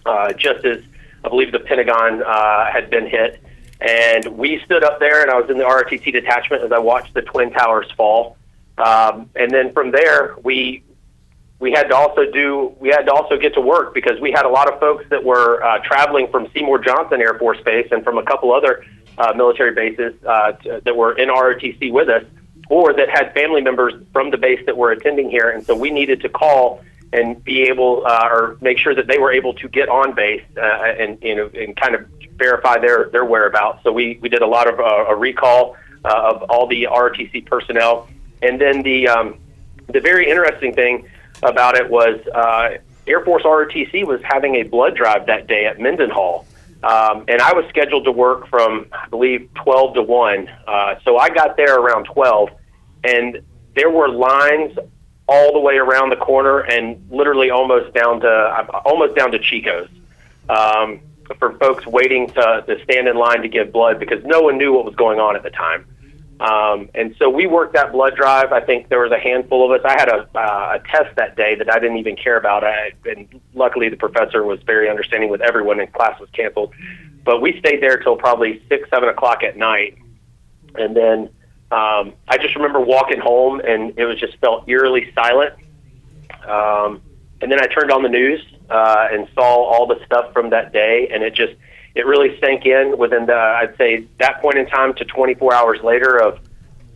uh, 0.05 0.33
just 0.33 0.65
as 0.65 0.83
I 1.25 1.29
believe 1.29 1.53
the 1.53 1.61
Pentagon 1.61 2.23
uh, 2.23 2.71
had 2.73 2.91
been 2.91 3.07
hit. 3.07 3.41
And 3.81 4.27
we 4.37 4.61
stood 4.65 4.83
up 4.83 4.99
there, 4.99 5.23
and 5.23 5.31
I 5.31 5.41
was 5.41 5.49
in 5.49 5.59
the 5.59 5.65
ROTC 5.65 6.13
detachment 6.13 6.65
as 6.65 6.73
I 6.73 6.79
watched 6.79 7.15
the 7.15 7.23
twin 7.23 7.53
towers 7.53 7.89
fall. 7.93 8.37
Um, 8.77 9.31
and 9.37 9.51
then 9.51 9.73
from 9.73 9.93
there, 9.93 10.35
we 10.43 10.83
we 11.61 11.73
had 11.73 11.89
to 11.89 11.95
also 11.95 12.31
do 12.31 12.75
we 12.81 12.89
had 12.89 13.03
to 13.03 13.13
also 13.13 13.37
get 13.37 13.55
to 13.55 13.61
work 13.61 13.95
because 13.95 14.21
we 14.21 14.33
had 14.33 14.45
a 14.45 14.49
lot 14.49 14.73
of 14.73 14.79
folks 14.81 15.05
that 15.11 15.23
were 15.23 15.63
uh, 15.63 15.79
traveling 15.85 16.29
from 16.31 16.49
Seymour 16.53 16.79
Johnson 16.81 17.21
Air 17.21 17.39
Force 17.39 17.61
Base 17.65 17.89
and 17.93 18.03
from 18.03 18.19
a 18.19 18.25
couple 18.25 18.53
other 18.53 18.85
uh, 19.19 19.33
military 19.35 19.73
bases 19.73 20.15
uh, 20.25 20.53
t- 20.53 20.79
that 20.85 20.97
were 20.97 21.17
in 21.19 21.29
ROTC 21.29 21.93
with 21.93 22.09
us, 22.09 22.25
or 22.71 22.93
that 22.93 23.09
had 23.09 23.35
family 23.35 23.61
members 23.61 23.95
from 24.13 24.31
the 24.31 24.39
base 24.39 24.65
that 24.67 24.77
were 24.77 24.91
attending 24.91 25.31
here, 25.31 25.51
and 25.51 25.65
so 25.65 25.75
we 25.75 25.91
needed 25.91 26.21
to 26.23 26.29
call 26.29 26.83
and 27.13 27.43
be 27.43 27.63
able 27.63 28.07
uh, 28.07 28.29
or 28.31 28.59
make 28.61 28.79
sure 28.79 28.95
that 28.95 29.07
they 29.07 29.19
were 29.19 29.33
able 29.33 29.55
to 29.55 29.69
get 29.69 29.89
on 29.89 30.15
base 30.15 30.43
uh, 30.57 30.61
and 30.61 31.19
you 31.23 31.35
know 31.35 31.51
and 31.55 31.77
kind 31.77 31.95
of 31.95 32.07
verify 32.37 32.79
their 32.79 33.09
their 33.11 33.25
whereabouts. 33.25 33.83
So 33.83 33.93
we 33.93 34.19
we 34.21 34.29
did 34.29 34.43
a 34.43 34.47
lot 34.47 34.69
of 34.69 34.79
uh, 34.79 35.07
a 35.09 35.17
recall 35.17 35.77
uh, 36.05 36.33
of 36.35 36.43
all 36.51 36.67
the 36.67 36.85
ROTC 36.85 37.47
personnel, 37.47 38.09
and 38.43 38.61
then 38.61 38.83
the 38.83 39.09
um, 39.09 39.39
the 39.89 40.01
very 40.01 40.29
interesting 40.29 40.75
thing 40.75 41.09
about 41.43 41.77
it 41.77 41.89
was 41.89 42.21
uh, 42.35 42.79
Air 43.07 43.25
Force 43.25 43.43
ROTC 43.43 44.07
was 44.07 44.21
having 44.23 44.57
a 44.57 44.65
blood 44.65 44.95
drive 44.95 45.27
that 45.27 45.47
day 45.47 45.67
at 45.67 45.81
Mendenhall. 45.81 46.47
Um, 46.83 47.25
and 47.27 47.41
I 47.41 47.53
was 47.55 47.65
scheduled 47.69 48.05
to 48.05 48.13
work 48.13 48.49
from, 48.49 48.87
I 48.93 49.09
believe, 49.09 49.49
12 49.55 49.95
to 49.95 50.03
1. 50.03 50.49
Uh, 50.67 50.95
so 51.05 51.19
I 51.19 51.29
got 51.29 51.57
there 51.57 51.79
around 51.79 52.05
12, 52.05 52.51
and 53.05 53.43
there 53.75 53.91
were 53.91 54.09
lines 54.09 54.79
all 55.29 55.53
the 55.53 55.59
way 55.59 55.77
around 55.77 56.11
the 56.11 56.17
corner 56.17 56.61
and 56.61 57.07
literally 57.11 57.51
almost 57.51 57.93
down 57.95 58.21
to 58.21 58.83
almost 58.87 59.15
down 59.15 59.31
to 59.31 59.39
Chico's 59.39 59.89
um, 60.49 61.01
for 61.39 61.53
folks 61.59 61.87
waiting 61.87 62.29
to, 62.29 62.65
to 62.67 62.83
stand 62.85 63.07
in 63.07 63.17
line 63.17 63.43
to 63.43 63.49
give 63.49 63.71
blood 63.71 64.01
because 64.01 64.25
no 64.25 64.41
one 64.41 64.57
knew 64.57 64.73
what 64.73 64.87
was 64.87 64.95
going 64.95 65.21
on 65.21 65.37
at 65.37 65.43
the 65.43 65.51
time. 65.51 65.87
Um, 66.41 66.89
and 66.95 67.17
so 67.19 67.29
we 67.29 67.47
worked 67.47 67.75
that 67.75 67.91
blood 67.93 68.15
drive. 68.15 68.53
I 68.53 68.61
think 68.61 68.89
there 68.89 69.01
was 69.01 69.11
a 69.11 69.19
handful 69.19 69.65
of 69.65 69.81
us. 69.81 69.85
I 69.85 69.99
had 69.99 70.09
a, 70.09 70.29
uh, 70.39 70.79
a 70.79 70.89
test 70.89 71.17
that 71.17 71.37
day 71.37 71.57
that 71.57 71.73
I 71.73 71.81
didn't 71.81 71.97
even 71.97 72.15
care 72.17 72.37
about. 72.37 72.63
I, 72.63 72.93
and 73.07 73.41
luckily, 73.55 73.89
the 73.89 73.97
professor 73.97 74.45
was 74.45 74.61
very 74.63 74.89
understanding 74.89 75.31
with 75.31 75.41
everyone, 75.41 75.81
and 75.81 75.93
class 75.93 76.19
was 76.21 76.29
canceled. 76.31 76.73
But 77.25 77.43
we 77.43 77.59
stayed 77.59 77.83
there 77.83 77.99
till 77.99 78.17
probably 78.17 78.63
six, 78.69 78.89
seven 78.89 79.09
o'clock 79.09 79.43
at 79.43 79.57
night, 79.57 79.99
and 80.77 80.97
then 80.97 81.31
um, 81.73 82.15
I 82.29 82.39
just 82.41 82.55
remember 82.55 82.81
walking 82.81 83.19
home, 83.19 83.61
and 83.61 83.99
it 83.99 84.05
was 84.05 84.19
just 84.19 84.37
felt 84.39 84.69
eerily 84.69 85.13
silent. 85.15 85.55
Um, 86.47 87.03
and 87.41 87.51
then 87.51 87.61
I 87.61 87.67
turned 87.67 87.91
on 87.91 88.03
the 88.03 88.09
news 88.09 88.41
uh, 88.71 89.09
and 89.11 89.29
saw 89.35 89.65
all 89.65 89.87
the 89.87 90.01
stuff 90.07 90.33
from 90.33 90.51
that 90.51 90.73
day, 90.73 91.09
and 91.13 91.23
it 91.23 91.35
just 91.35 91.55
it 91.95 92.07
really 92.07 92.39
sank 92.41 92.67
in 92.67 92.97
within 92.99 93.27
the 93.27 93.35
I'd 93.35 93.77
say 93.77 94.07
that 94.19 94.41
point 94.41 94.59
in 94.59 94.67
time 94.67 94.95
to 94.95 95.05
24 95.05 95.55
hours 95.55 95.83
later 95.83 96.19
of 96.19 96.41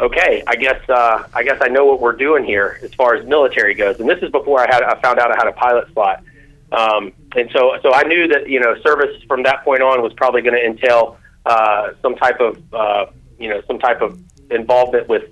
okay, 0.01 0.43
I 0.47 0.57
guess 0.57 0.81
uh, 0.89 1.25
I 1.33 1.43
guess 1.43 1.59
I 1.61 1.69
know 1.69 1.87
what 1.87 2.01
we're 2.01 2.17
doing 2.17 2.45
here 2.45 2.79
as 2.83 2.93
far 2.95 3.15
as 3.15 3.27
military 3.27 3.75
goes. 3.75 4.01
And 4.01 4.09
this 4.09 4.23
is 4.23 4.31
before 4.31 4.61
I 4.61 4.73
had 4.73 4.83
I 4.83 5.01
found 5.01 5.19
out 5.19 5.31
I 5.31 5.37
had 5.37 5.49
a 5.49 5.53
pilot 5.53 5.93
slot. 5.93 6.25
Um, 6.73 7.13
and 7.37 7.51
so 7.53 7.79
so 7.83 7.93
I 7.93 8.03
knew 8.03 8.29
that 8.29 8.49
you 8.49 8.61
know 8.61 8.75
service 8.81 9.23
from 9.29 9.43
that 9.45 9.65
point 9.65 9.83
on 9.83 10.03
was 10.03 10.13
probably 10.15 10.43
going 10.43 10.55
to 10.55 10.65
entail 10.65 11.19
uh, 11.47 11.93
some 12.03 12.17
type 12.17 12.41
of 12.41 12.61
uh, 12.75 13.07
you 13.39 13.49
know 13.49 13.63
some 13.67 13.79
type 13.79 14.03
of 14.03 14.19
involvement 14.51 15.09
with 15.09 15.31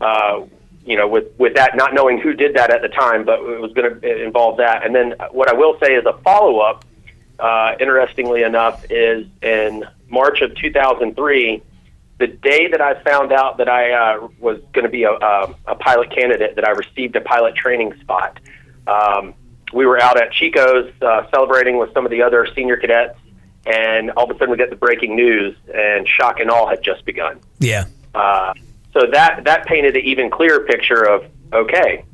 uh, 0.00 0.42
you 0.84 0.96
know 0.96 1.08
with 1.08 1.26
with 1.38 1.54
that 1.54 1.76
not 1.76 1.94
knowing 1.94 2.18
who 2.18 2.32
did 2.32 2.54
that 2.54 2.70
at 2.70 2.82
the 2.82 2.88
time, 2.88 3.24
but 3.24 3.40
it 3.40 3.60
was 3.60 3.72
going 3.72 4.00
to 4.00 4.24
involve 4.24 4.58
that. 4.58 4.84
And 4.84 4.94
then 4.94 5.14
what 5.30 5.48
I 5.48 5.54
will 5.54 5.78
say 5.82 5.94
is 5.94 6.04
a 6.06 6.14
follow 6.18 6.58
up 6.58 6.84
uh, 7.42 7.74
interestingly 7.80 8.44
enough, 8.44 8.84
is 8.88 9.26
in 9.42 9.84
March 10.08 10.42
of 10.42 10.54
2003, 10.54 11.62
the 12.18 12.26
day 12.28 12.68
that 12.68 12.80
I 12.80 13.02
found 13.02 13.32
out 13.32 13.58
that 13.58 13.68
I 13.68 13.92
uh, 13.92 14.28
was 14.38 14.60
going 14.72 14.84
to 14.84 14.90
be 14.90 15.02
a, 15.02 15.10
a, 15.10 15.54
a 15.66 15.74
pilot 15.74 16.14
candidate, 16.14 16.54
that 16.54 16.64
I 16.64 16.70
received 16.70 17.16
a 17.16 17.20
pilot 17.20 17.56
training 17.56 17.94
spot. 18.00 18.38
Um, 18.86 19.34
we 19.72 19.86
were 19.86 20.00
out 20.00 20.20
at 20.22 20.32
Chico's 20.32 20.92
uh, 21.02 21.28
celebrating 21.34 21.78
with 21.78 21.92
some 21.92 22.04
of 22.04 22.12
the 22.12 22.22
other 22.22 22.46
senior 22.54 22.76
cadets, 22.76 23.18
and 23.66 24.12
all 24.12 24.30
of 24.30 24.36
a 24.36 24.38
sudden 24.38 24.50
we 24.50 24.56
get 24.56 24.70
the 24.70 24.76
breaking 24.76 25.16
news, 25.16 25.56
and 25.74 26.06
shock 26.06 26.38
and 26.38 26.48
awe 26.48 26.68
had 26.68 26.80
just 26.80 27.04
begun. 27.04 27.40
Yeah. 27.58 27.86
Uh, 28.14 28.54
so 28.92 29.06
that 29.10 29.44
that 29.44 29.66
painted 29.66 29.96
an 29.96 30.04
even 30.04 30.30
clearer 30.30 30.60
picture 30.60 31.02
of 31.02 31.24
okay, 31.52 32.04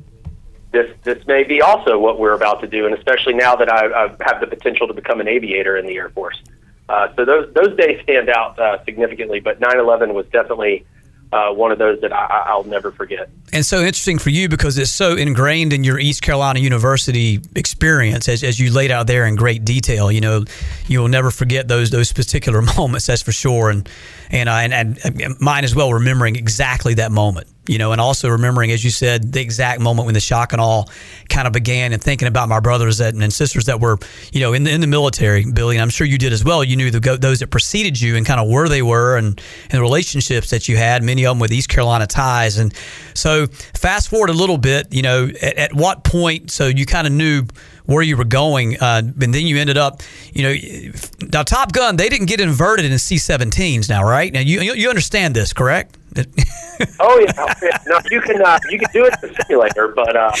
this 0.71 0.95
this 1.03 1.25
may 1.25 1.43
be 1.43 1.61
also 1.61 1.97
what 1.97 2.19
we're 2.19 2.33
about 2.33 2.61
to 2.61 2.67
do, 2.67 2.85
and 2.85 2.95
especially 2.95 3.33
now 3.33 3.55
that 3.55 3.71
I, 3.71 4.05
I 4.05 4.15
have 4.21 4.39
the 4.39 4.47
potential 4.47 4.87
to 4.87 4.93
become 4.93 5.19
an 5.19 5.27
aviator 5.27 5.77
in 5.77 5.85
the 5.85 5.95
Air 5.95 6.09
Force. 6.09 6.39
Uh, 6.87 7.07
so 7.15 7.25
those 7.25 7.53
those 7.53 7.75
days 7.75 8.01
stand 8.03 8.29
out 8.29 8.59
uh, 8.59 8.83
significantly, 8.85 9.39
but 9.39 9.59
9/11 9.59 10.13
was 10.13 10.25
definitely 10.27 10.85
uh, 11.31 11.51
one 11.51 11.71
of 11.71 11.77
those 11.77 11.99
that 12.01 12.11
I, 12.11 12.45
I'll 12.47 12.63
never 12.63 12.91
forget. 12.91 13.29
And 13.53 13.65
so 13.65 13.79
interesting 13.79 14.17
for 14.17 14.29
you 14.29 14.49
because 14.49 14.77
it's 14.77 14.91
so 14.91 15.15
ingrained 15.15 15.73
in 15.73 15.83
your 15.83 15.99
East 15.99 16.21
Carolina 16.21 16.59
University 16.59 17.39
experience, 17.55 18.27
as, 18.27 18.43
as 18.43 18.59
you 18.59 18.71
laid 18.71 18.91
out 18.91 19.07
there 19.07 19.25
in 19.25 19.35
great 19.35 19.63
detail. 19.63 20.11
You 20.11 20.21
know, 20.21 20.45
you 20.87 20.99
will 20.99 21.07
never 21.07 21.31
forget 21.31 21.67
those 21.67 21.89
those 21.89 22.11
particular 22.11 22.61
moments. 22.77 23.07
That's 23.07 23.21
for 23.21 23.31
sure. 23.31 23.69
And 23.69 23.89
and 24.29 24.49
uh, 24.49 24.53
and, 24.53 24.99
and 25.03 25.39
mine 25.39 25.63
as 25.63 25.75
well, 25.75 25.93
remembering 25.93 26.35
exactly 26.35 26.95
that 26.95 27.11
moment 27.11 27.47
you 27.67 27.77
know, 27.77 27.91
and 27.91 28.01
also 28.01 28.29
remembering, 28.29 28.71
as 28.71 28.83
you 28.83 28.89
said, 28.89 29.31
the 29.31 29.39
exact 29.39 29.79
moment 29.79 30.05
when 30.05 30.15
the 30.15 30.19
shock 30.19 30.53
and 30.53 30.61
awe 30.61 30.85
kind 31.29 31.45
of 31.45 31.53
began, 31.53 31.93
and 31.93 32.01
thinking 32.01 32.27
about 32.27 32.49
my 32.49 32.59
brothers 32.59 32.97
that, 32.97 33.13
and 33.13 33.31
sisters 33.31 33.65
that 33.65 33.79
were, 33.79 33.99
you 34.31 34.39
know, 34.39 34.53
in 34.53 34.63
the 34.63 34.71
in 34.71 34.81
the 34.81 34.87
military, 34.87 35.45
Billy, 35.45 35.75
and 35.75 35.81
I'm 35.83 35.91
sure 35.91 36.07
you 36.07 36.17
did 36.17 36.33
as 36.33 36.43
well. 36.43 36.63
You 36.63 36.75
knew 36.75 36.89
the, 36.89 37.17
those 37.17 37.39
that 37.39 37.51
preceded 37.51 38.01
you 38.01 38.15
and 38.15 38.25
kind 38.25 38.39
of 38.39 38.47
where 38.47 38.67
they 38.67 38.81
were, 38.81 39.17
and 39.17 39.39
and 39.69 39.77
the 39.77 39.81
relationships 39.81 40.49
that 40.49 40.67
you 40.67 40.77
had, 40.77 41.03
many 41.03 41.25
of 41.25 41.31
them 41.31 41.39
with 41.39 41.51
East 41.51 41.69
Carolina 41.69 42.07
ties. 42.07 42.57
And 42.57 42.73
so, 43.13 43.45
fast 43.45 44.09
forward 44.09 44.31
a 44.31 44.33
little 44.33 44.57
bit, 44.57 44.91
you 44.91 45.03
know, 45.03 45.29
at, 45.41 45.57
at 45.57 45.73
what 45.73 46.03
point? 46.03 46.49
So 46.49 46.65
you 46.65 46.87
kind 46.87 47.05
of 47.05 47.13
knew 47.13 47.43
where 47.85 48.01
you 48.01 48.17
were 48.17 48.23
going, 48.23 48.79
uh, 48.79 49.03
and 49.21 49.33
then 49.33 49.45
you 49.45 49.57
ended 49.57 49.77
up, 49.77 50.01
you 50.33 50.41
know, 50.41 50.91
now 51.31 51.43
Top 51.43 51.71
Gun 51.71 51.97
they 51.97 52.09
didn't 52.09 52.27
get 52.27 52.39
inverted 52.39 52.85
in 52.85 52.97
C-17s 52.97 53.89
now, 53.89 54.03
right? 54.03 54.33
Now 54.33 54.39
you 54.39 54.61
you 54.61 54.89
understand 54.89 55.35
this, 55.35 55.53
correct? 55.53 55.98
oh 56.99 57.19
yeah, 57.19 57.77
no, 57.85 57.99
you 58.09 58.21
can 58.21 58.41
uh, 58.41 58.57
you 58.69 58.79
can 58.79 58.89
do 58.91 59.05
it 59.05 59.13
in 59.21 59.29
the 59.29 59.43
simulator, 59.43 59.89
but 59.89 60.15
uh, 60.15 60.31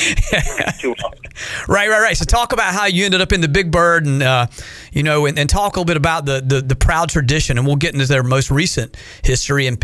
too 0.79 0.95
well. 1.01 1.13
Right, 1.67 1.89
right, 1.89 2.01
right. 2.01 2.17
So 2.17 2.25
talk 2.25 2.53
about 2.53 2.73
how 2.73 2.85
you 2.85 3.05
ended 3.05 3.21
up 3.21 3.31
in 3.31 3.41
the 3.41 3.47
Big 3.47 3.71
Bird, 3.71 4.05
and 4.05 4.21
uh, 4.23 4.47
you 4.91 5.03
know, 5.03 5.25
and, 5.25 5.37
and, 5.37 5.49
talk 5.49 5.75
a 5.75 5.79
little 5.79 5.85
bit 5.85 5.97
about 5.97 6.25
the, 6.25 6.41
the 6.45 6.61
the 6.61 6.75
proud 6.75 7.09
tradition, 7.09 7.57
and 7.57 7.65
we'll 7.65 7.75
get 7.75 7.93
into 7.93 8.05
their 8.05 8.23
most 8.23 8.51
recent 8.51 8.95
history. 9.23 9.67
And 9.67 9.83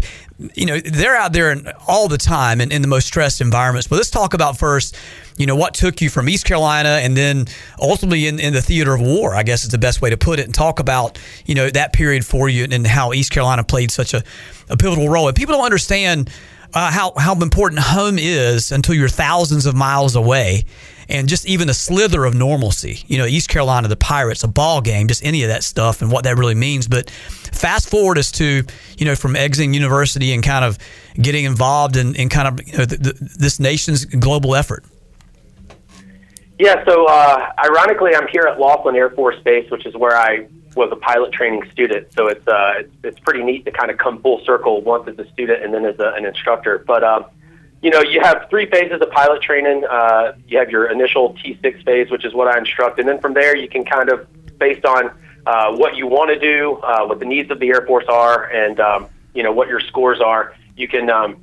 you 0.53 0.65
know, 0.65 0.79
they're 0.79 1.15
out 1.15 1.33
there 1.33 1.55
all 1.87 2.07
the 2.07 2.17
time 2.17 2.61
and 2.61 2.71
in 2.71 2.81
the 2.81 2.87
most 2.87 3.07
stressed 3.07 3.41
environments. 3.41 3.87
But 3.87 3.97
let's 3.97 4.09
talk 4.09 4.33
about 4.33 4.57
first 4.57 4.95
you 5.37 5.45
know, 5.45 5.55
what 5.55 5.73
took 5.73 6.01
you 6.01 6.09
from 6.09 6.29
East 6.29 6.45
Carolina 6.45 6.99
and 7.01 7.15
then 7.15 7.45
ultimately 7.79 8.27
in, 8.27 8.39
in 8.39 8.53
the 8.53 8.61
theater 8.61 8.93
of 8.93 9.01
war, 9.01 9.35
I 9.35 9.43
guess 9.43 9.63
is 9.63 9.69
the 9.69 9.77
best 9.77 10.01
way 10.01 10.09
to 10.09 10.17
put 10.17 10.39
it, 10.39 10.45
and 10.45 10.53
talk 10.53 10.79
about, 10.79 11.19
you 11.45 11.55
know, 11.55 11.69
that 11.69 11.93
period 11.93 12.25
for 12.25 12.47
you 12.47 12.65
and 12.69 12.87
how 12.87 13.13
East 13.13 13.31
Carolina 13.31 13.63
played 13.63 13.91
such 13.91 14.13
a, 14.13 14.23
a 14.69 14.77
pivotal 14.77 15.09
role. 15.09 15.27
And 15.27 15.35
people 15.35 15.55
don't 15.55 15.65
understand 15.65 16.29
uh, 16.73 16.91
how, 16.91 17.13
how 17.17 17.33
important 17.39 17.81
home 17.81 18.17
is 18.19 18.71
until 18.71 18.95
you're 18.95 19.09
thousands 19.09 19.65
of 19.65 19.75
miles 19.75 20.15
away 20.15 20.65
and 21.09 21.27
just 21.27 21.45
even 21.47 21.69
a 21.69 21.73
slither 21.73 22.25
of 22.25 22.33
normalcy. 22.33 22.99
You 23.07 23.17
know, 23.17 23.25
East 23.25 23.49
Carolina, 23.49 23.87
the 23.87 23.95
Pirates, 23.95 24.43
a 24.43 24.47
ball 24.47 24.81
game, 24.81 25.07
just 25.07 25.23
any 25.23 25.43
of 25.43 25.49
that 25.49 25.63
stuff 25.63 26.01
and 26.01 26.11
what 26.11 26.23
that 26.23 26.37
really 26.37 26.55
means. 26.55 26.87
But 26.87 27.09
fast 27.09 27.89
forward 27.89 28.17
us 28.17 28.31
to, 28.33 28.63
you 28.97 29.05
know, 29.05 29.15
from 29.15 29.35
exiting 29.35 29.73
university 29.73 30.33
and 30.33 30.43
kind 30.43 30.65
of 30.65 30.77
getting 31.15 31.45
involved 31.45 31.95
in, 31.95 32.15
in 32.15 32.29
kind 32.29 32.47
of 32.47 32.67
you 32.67 32.77
know, 32.77 32.85
the, 32.85 32.97
the, 32.97 33.29
this 33.37 33.59
nation's 33.59 34.05
global 34.05 34.55
effort. 34.55 34.83
Yeah, 36.57 36.85
so 36.85 37.05
uh, 37.05 37.51
ironically, 37.63 38.15
I'm 38.15 38.27
here 38.27 38.43
at 38.43 38.59
Laughlin 38.59 38.95
Air 38.95 39.09
Force 39.09 39.35
Base, 39.43 39.69
which 39.69 39.85
is 39.85 39.93
where 39.95 40.17
I 40.17 40.47
was 40.75 40.89
a 40.91 40.95
pilot 40.97 41.31
training 41.31 41.63
student. 41.71 42.11
So 42.13 42.27
it's 42.27 42.45
uh, 42.47 42.73
it's, 42.77 42.93
it's 43.03 43.19
pretty 43.19 43.43
neat 43.43 43.65
to 43.65 43.71
kind 43.71 43.89
of 43.89 43.97
come 43.97 44.21
full 44.21 44.43
circle 44.45 44.81
once 44.81 45.07
as 45.07 45.17
a 45.17 45.29
student 45.31 45.63
and 45.63 45.73
then 45.73 45.85
as 45.85 45.99
a, 45.99 46.13
an 46.15 46.25
instructor. 46.25 46.83
But 46.85 47.03
um, 47.03 47.25
you 47.81 47.91
know, 47.91 48.01
you 48.01 48.19
have 48.21 48.47
three 48.49 48.65
phases 48.65 49.01
of 49.01 49.09
pilot 49.11 49.41
training. 49.41 49.85
Uh, 49.85 50.35
you 50.47 50.57
have 50.57 50.69
your 50.69 50.91
initial 50.91 51.33
T6 51.35 51.83
phase, 51.85 52.09
which 52.09 52.25
is 52.25 52.33
what 52.33 52.47
I 52.47 52.57
instruct, 52.57 52.99
and 52.99 53.07
then 53.07 53.19
from 53.19 53.33
there 53.33 53.55
you 53.55 53.69
can 53.69 53.85
kind 53.85 54.09
of, 54.09 54.27
based 54.57 54.85
on 54.85 55.11
uh, 55.45 55.75
what 55.75 55.95
you 55.95 56.07
want 56.07 56.29
to 56.29 56.39
do, 56.39 56.77
uh, 56.77 57.05
what 57.05 57.19
the 57.19 57.25
needs 57.25 57.51
of 57.51 57.59
the 57.59 57.69
Air 57.69 57.85
Force 57.85 58.05
are, 58.07 58.45
and 58.45 58.79
um, 58.79 59.07
you 59.33 59.43
know 59.43 59.51
what 59.51 59.67
your 59.67 59.79
scores 59.79 60.19
are, 60.19 60.55
you 60.75 60.87
can 60.87 61.09
um, 61.09 61.37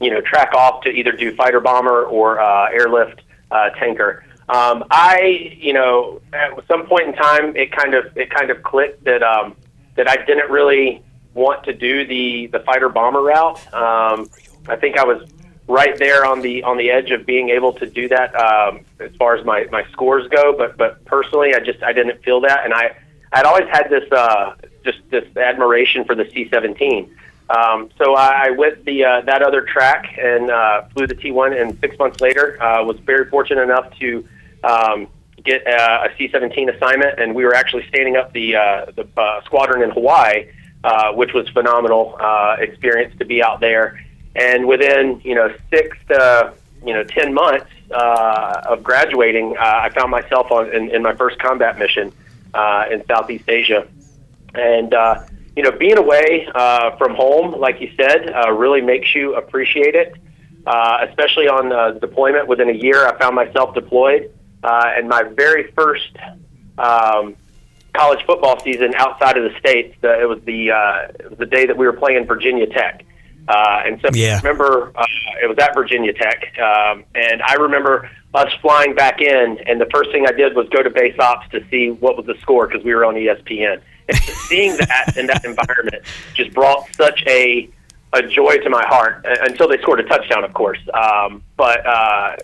you 0.00 0.10
know 0.10 0.20
track 0.20 0.54
off 0.54 0.82
to 0.82 0.88
either 0.88 1.12
do 1.12 1.34
fighter 1.34 1.60
bomber 1.60 2.04
or 2.04 2.40
uh, 2.40 2.70
airlift 2.70 3.20
uh, 3.50 3.70
tanker. 3.70 4.24
Um, 4.48 4.84
I, 4.90 5.56
you 5.58 5.72
know, 5.72 6.20
at 6.32 6.50
some 6.66 6.86
point 6.86 7.08
in 7.08 7.14
time, 7.14 7.56
it 7.56 7.72
kind 7.72 7.94
of 7.94 8.16
it 8.16 8.30
kind 8.30 8.50
of 8.50 8.62
clicked 8.62 9.04
that 9.04 9.22
um, 9.22 9.56
that 9.96 10.08
I 10.08 10.16
didn't 10.24 10.50
really 10.50 11.02
want 11.34 11.64
to 11.64 11.72
do 11.72 12.06
the 12.06 12.46
the 12.48 12.60
fighter 12.60 12.88
bomber 12.88 13.22
route. 13.22 13.58
Um, 13.72 14.28
I 14.68 14.76
think 14.76 14.98
I 14.98 15.04
was 15.04 15.28
right 15.68 15.96
there 15.98 16.24
on 16.24 16.40
the 16.40 16.62
on 16.64 16.76
the 16.76 16.90
edge 16.90 17.10
of 17.10 17.24
being 17.24 17.50
able 17.50 17.72
to 17.74 17.86
do 17.86 18.08
that 18.08 18.34
um, 18.34 18.84
as 19.00 19.14
far 19.16 19.36
as 19.36 19.44
my 19.44 19.66
my 19.70 19.84
scores 19.92 20.28
go. 20.28 20.52
But 20.56 20.76
but 20.76 21.04
personally, 21.04 21.54
I 21.54 21.60
just 21.60 21.82
I 21.82 21.92
didn't 21.92 22.22
feel 22.22 22.40
that, 22.42 22.64
and 22.64 22.74
I 22.74 22.96
I'd 23.32 23.46
always 23.46 23.68
had 23.70 23.88
this 23.88 24.10
uh, 24.12 24.54
just 24.84 24.98
this 25.10 25.24
admiration 25.36 26.04
for 26.04 26.14
the 26.14 26.28
C-17. 26.30 27.08
Um, 27.50 27.90
so 27.98 28.14
I 28.14 28.50
went 28.50 28.84
the 28.84 29.04
uh, 29.04 29.20
that 29.22 29.42
other 29.42 29.62
track 29.62 30.16
and 30.18 30.50
uh, 30.50 30.82
flew 30.94 31.06
the 31.06 31.14
T1, 31.14 31.60
and 31.60 31.78
six 31.80 31.98
months 31.98 32.20
later 32.20 32.62
uh, 32.62 32.84
was 32.84 32.98
very 33.00 33.28
fortunate 33.28 33.62
enough 33.62 33.92
to 33.98 34.26
um, 34.64 35.08
get 35.44 35.66
uh, 35.66 36.06
a 36.08 36.16
C-17 36.16 36.74
assignment, 36.74 37.18
and 37.18 37.34
we 37.34 37.44
were 37.44 37.54
actually 37.54 37.86
standing 37.88 38.16
up 38.16 38.32
the 38.32 38.56
uh, 38.56 38.86
the 38.94 39.06
uh, 39.16 39.42
squadron 39.44 39.82
in 39.82 39.90
Hawaii, 39.90 40.48
uh, 40.84 41.12
which 41.12 41.32
was 41.32 41.48
phenomenal 41.48 42.16
uh, 42.20 42.56
experience 42.58 43.16
to 43.18 43.24
be 43.24 43.42
out 43.42 43.60
there. 43.60 44.02
And 44.34 44.66
within 44.66 45.20
you 45.24 45.34
know 45.34 45.54
six 45.70 45.96
to 46.08 46.54
you 46.84 46.94
know 46.94 47.04
ten 47.04 47.34
months 47.34 47.66
uh, 47.90 48.62
of 48.66 48.82
graduating, 48.82 49.56
uh, 49.58 49.60
I 49.60 49.90
found 49.90 50.10
myself 50.10 50.50
on 50.50 50.72
in, 50.72 50.90
in 50.90 51.02
my 51.02 51.14
first 51.14 51.38
combat 51.38 51.78
mission 51.78 52.12
uh, 52.54 52.84
in 52.90 53.04
Southeast 53.06 53.48
Asia, 53.48 53.86
and. 54.54 54.94
Uh, 54.94 55.24
you 55.56 55.62
know, 55.62 55.70
being 55.72 55.98
away 55.98 56.48
uh, 56.54 56.96
from 56.96 57.14
home, 57.14 57.60
like 57.60 57.80
you 57.80 57.92
said, 57.96 58.32
uh, 58.32 58.52
really 58.52 58.80
makes 58.80 59.14
you 59.14 59.34
appreciate 59.34 59.94
it. 59.94 60.14
Uh, 60.64 61.04
especially 61.08 61.48
on 61.48 61.72
uh, 61.72 61.90
deployment, 61.98 62.46
within 62.46 62.68
a 62.68 62.72
year, 62.72 63.04
I 63.06 63.18
found 63.18 63.34
myself 63.34 63.74
deployed 63.74 64.30
uh, 64.62 64.92
and 64.96 65.08
my 65.08 65.22
very 65.24 65.72
first 65.72 66.16
um, 66.78 67.36
college 67.92 68.24
football 68.26 68.60
season 68.60 68.94
outside 68.94 69.36
of 69.36 69.50
the 69.50 69.58
states. 69.58 69.96
Uh, 70.02 70.20
it 70.20 70.28
was 70.28 70.40
the 70.44 70.70
uh, 70.70 71.08
it 71.18 71.30
was 71.30 71.38
the 71.38 71.46
day 71.46 71.66
that 71.66 71.76
we 71.76 71.86
were 71.86 71.92
playing 71.92 72.26
Virginia 72.26 72.66
Tech, 72.66 73.04
uh, 73.48 73.82
and 73.84 74.00
so 74.00 74.08
yeah. 74.14 74.34
I 74.34 74.36
remember 74.38 74.92
uh, 74.94 75.04
it 75.42 75.48
was 75.48 75.58
at 75.58 75.74
Virginia 75.74 76.12
Tech, 76.12 76.58
um, 76.58 77.04
and 77.14 77.42
I 77.42 77.54
remember 77.54 78.10
us 78.34 78.52
flying 78.62 78.94
back 78.94 79.20
in, 79.20 79.58
and 79.66 79.80
the 79.80 79.88
first 79.92 80.10
thing 80.10 80.26
I 80.26 80.32
did 80.32 80.54
was 80.54 80.68
go 80.70 80.82
to 80.82 80.90
base 80.90 81.18
ops 81.18 81.48
to 81.50 81.64
see 81.70 81.90
what 81.90 82.16
was 82.16 82.26
the 82.26 82.36
score 82.40 82.66
because 82.66 82.84
we 82.84 82.94
were 82.94 83.04
on 83.04 83.14
ESPN. 83.14 83.82
Seeing 84.48 84.76
that 84.76 85.14
in 85.16 85.26
that 85.26 85.44
environment 85.44 86.02
just 86.34 86.52
brought 86.52 86.94
such 86.94 87.22
a 87.26 87.68
a 88.14 88.22
joy 88.22 88.58
to 88.58 88.68
my 88.68 88.84
heart 88.86 89.24
until 89.40 89.68
they 89.68 89.78
scored 89.78 90.00
a 90.00 90.02
touchdown, 90.02 90.44
of 90.44 90.52
course. 90.52 90.78
Um, 90.92 91.42
but 91.56 91.84
uh, 91.86 92.36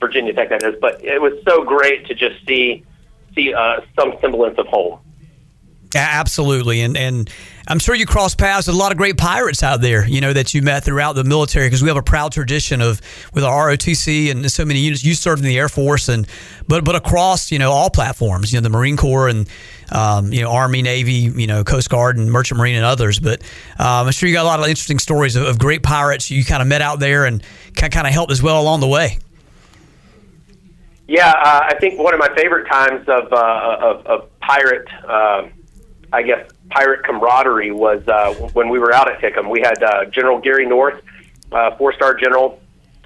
Virginia 0.00 0.34
Tech, 0.34 0.50
that 0.50 0.62
is. 0.62 0.74
But 0.80 1.02
it 1.02 1.20
was 1.20 1.32
so 1.46 1.64
great 1.64 2.06
to 2.06 2.14
just 2.14 2.44
see 2.46 2.84
see 3.34 3.54
uh, 3.54 3.80
some 3.98 4.14
semblance 4.20 4.58
of 4.58 4.66
home. 4.66 4.98
Absolutely, 5.94 6.82
and 6.82 6.96
and 6.96 7.30
I'm 7.70 7.78
sure 7.78 7.94
you 7.94 8.06
cross 8.06 8.34
paths 8.34 8.66
with 8.66 8.74
a 8.74 8.78
lot 8.78 8.92
of 8.92 8.98
great 8.98 9.18
pirates 9.18 9.62
out 9.62 9.82
there. 9.82 10.06
You 10.06 10.22
know 10.22 10.32
that 10.32 10.54
you 10.54 10.62
met 10.62 10.84
throughout 10.84 11.12
the 11.12 11.24
military 11.24 11.66
because 11.66 11.82
we 11.82 11.88
have 11.88 11.98
a 11.98 12.02
proud 12.02 12.32
tradition 12.32 12.80
of 12.80 13.02
with 13.34 13.44
our 13.44 13.68
ROTC 13.68 14.30
and 14.30 14.50
so 14.50 14.64
many 14.64 14.80
units. 14.80 15.04
You 15.04 15.12
served 15.12 15.42
in 15.42 15.46
the 15.46 15.58
Air 15.58 15.68
Force 15.68 16.08
and 16.08 16.26
but 16.66 16.82
but 16.82 16.96
across 16.96 17.52
you 17.52 17.58
know 17.58 17.70
all 17.70 17.90
platforms. 17.90 18.52
You 18.52 18.58
know 18.58 18.62
the 18.62 18.70
Marine 18.70 18.96
Corps 18.96 19.28
and 19.28 19.46
um, 19.92 20.32
you 20.32 20.40
know 20.40 20.50
Army, 20.50 20.80
Navy, 20.80 21.12
you 21.12 21.46
know 21.46 21.62
Coast 21.62 21.90
Guard 21.90 22.16
and 22.16 22.32
Merchant 22.32 22.58
Marine 22.58 22.74
and 22.76 22.86
others. 22.86 23.20
But 23.20 23.42
um, 23.78 24.06
I'm 24.06 24.12
sure 24.12 24.30
you 24.30 24.34
got 24.34 24.44
a 24.44 24.48
lot 24.48 24.60
of 24.60 24.66
interesting 24.66 24.98
stories 24.98 25.36
of, 25.36 25.46
of 25.46 25.58
great 25.58 25.82
pirates 25.82 26.30
you 26.30 26.44
kind 26.46 26.62
of 26.62 26.68
met 26.68 26.80
out 26.80 27.00
there 27.00 27.26
and 27.26 27.42
kind 27.76 28.06
of 28.06 28.12
helped 28.12 28.32
as 28.32 28.42
well 28.42 28.60
along 28.62 28.80
the 28.80 28.88
way. 28.88 29.18
Yeah, 31.06 31.30
uh, 31.30 31.60
I 31.64 31.74
think 31.78 31.98
one 31.98 32.14
of 32.14 32.20
my 32.20 32.34
favorite 32.34 32.66
times 32.66 33.06
of 33.08 33.30
uh, 33.30 33.76
of, 33.80 34.06
of 34.06 34.40
pirate. 34.40 34.88
Uh, 35.06 35.48
I 36.12 36.22
guess, 36.22 36.50
pirate 36.70 37.04
camaraderie 37.04 37.70
was 37.70 38.06
uh, 38.08 38.32
when 38.52 38.68
we 38.68 38.78
were 38.78 38.92
out 38.92 39.10
at 39.10 39.20
Hickam. 39.20 39.50
We 39.50 39.60
had 39.60 39.82
uh, 39.82 40.04
General 40.06 40.40
Gary 40.40 40.66
North, 40.66 41.02
uh, 41.52 41.76
four 41.76 41.92
star 41.92 42.14
general. 42.14 42.60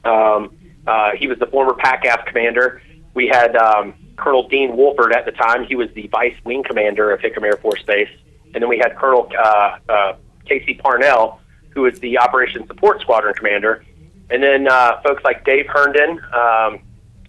Um, 0.05 0.57
uh, 0.87 1.11
he 1.17 1.27
was 1.27 1.39
the 1.39 1.47
former 1.47 1.75
PACAF 1.75 2.27
commander. 2.27 2.83
We 3.15 3.29
had 3.29 3.57
um, 3.57 3.95
Colonel 4.17 4.49
Dean 4.49 4.77
Wolford 4.77 5.13
at 5.13 5.25
the 5.25 5.33
time. 5.33 5.65
He 5.65 5.77
was 5.77 5.89
the 5.95 6.09
vice 6.09 6.35
wing 6.45 6.63
commander 6.63 7.11
of 7.11 7.21
Hickam 7.21 7.45
Air 7.45 7.57
Force 7.57 7.83
Base. 7.83 8.09
And 8.55 8.63
then 8.63 8.69
we 8.69 8.79
had 8.79 8.97
Colonel 8.97 9.31
uh, 9.39 9.79
uh, 9.89 10.17
Casey 10.45 10.75
Parnell, 10.75 11.41
who 11.71 11.83
was 11.83 11.99
the 12.01 12.19
Operations 12.19 12.67
Support 12.67 13.01
Squadron 13.01 13.35
commander. 13.35 13.85
And 14.31 14.43
then 14.43 14.69
uh, 14.69 15.01
folks 15.03 15.25
like 15.25 15.45
Dave 15.45 15.67
Herndon, 15.69 16.21
um, 16.33 16.81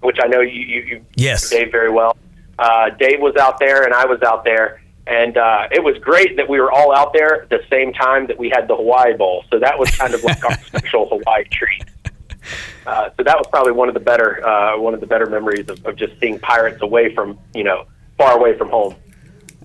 which 0.02 0.18
I 0.22 0.28
know 0.28 0.42
you, 0.42 0.62
you, 0.62 0.82
you 0.82 1.06
yes. 1.16 1.50
Dave 1.50 1.72
very 1.72 1.92
well. 1.92 2.18
Uh, 2.60 2.90
Dave 2.92 3.20
was 3.20 3.36
out 3.36 3.60
there, 3.60 3.84
and 3.84 3.94
I 3.94 4.06
was 4.06 4.22
out 4.22 4.44
there 4.44 4.83
and 5.06 5.38
uh, 5.38 5.68
it 5.72 5.84
was 5.84 5.98
great 5.98 6.38
that 6.38 6.48
we 6.48 6.60
were 6.60 6.72
all 6.72 6.96
out 6.96 7.14
there 7.14 7.44
at 7.44 7.50
the 7.50 7.62
same 7.70 7.94
time 7.94 8.28
that 8.28 8.38
we 8.38 8.50
had 8.50 8.68
the 8.68 8.76
Hawaii 8.76 9.16
Bowl. 9.16 9.44
So 9.52 9.60
that 9.60 9.78
was 9.78 9.90
kind 9.92 10.14
of 10.14 10.24
like 10.24 10.44
our 10.46 10.58
special 10.66 11.10
Hawaii 11.10 11.44
treat. 11.52 11.84
Uh, 12.86 13.10
so 13.18 13.24
that 13.24 13.38
was 13.38 13.48
probably 13.50 13.72
one 13.72 13.88
of 13.88 13.94
the 13.94 14.00
better 14.00 14.46
uh, 14.46 14.78
one 14.78 14.94
of 14.94 15.00
the 15.00 15.08
better 15.08 15.26
memories 15.26 15.70
of, 15.70 15.86
of 15.86 15.96
just 15.96 16.20
seeing 16.20 16.40
pirates 16.40 16.82
away 16.82 17.14
from 17.14 17.38
you 17.54 17.64
know 17.64 17.86
far 18.18 18.38
away 18.38 18.58
from 18.58 18.70
home. 18.70 18.96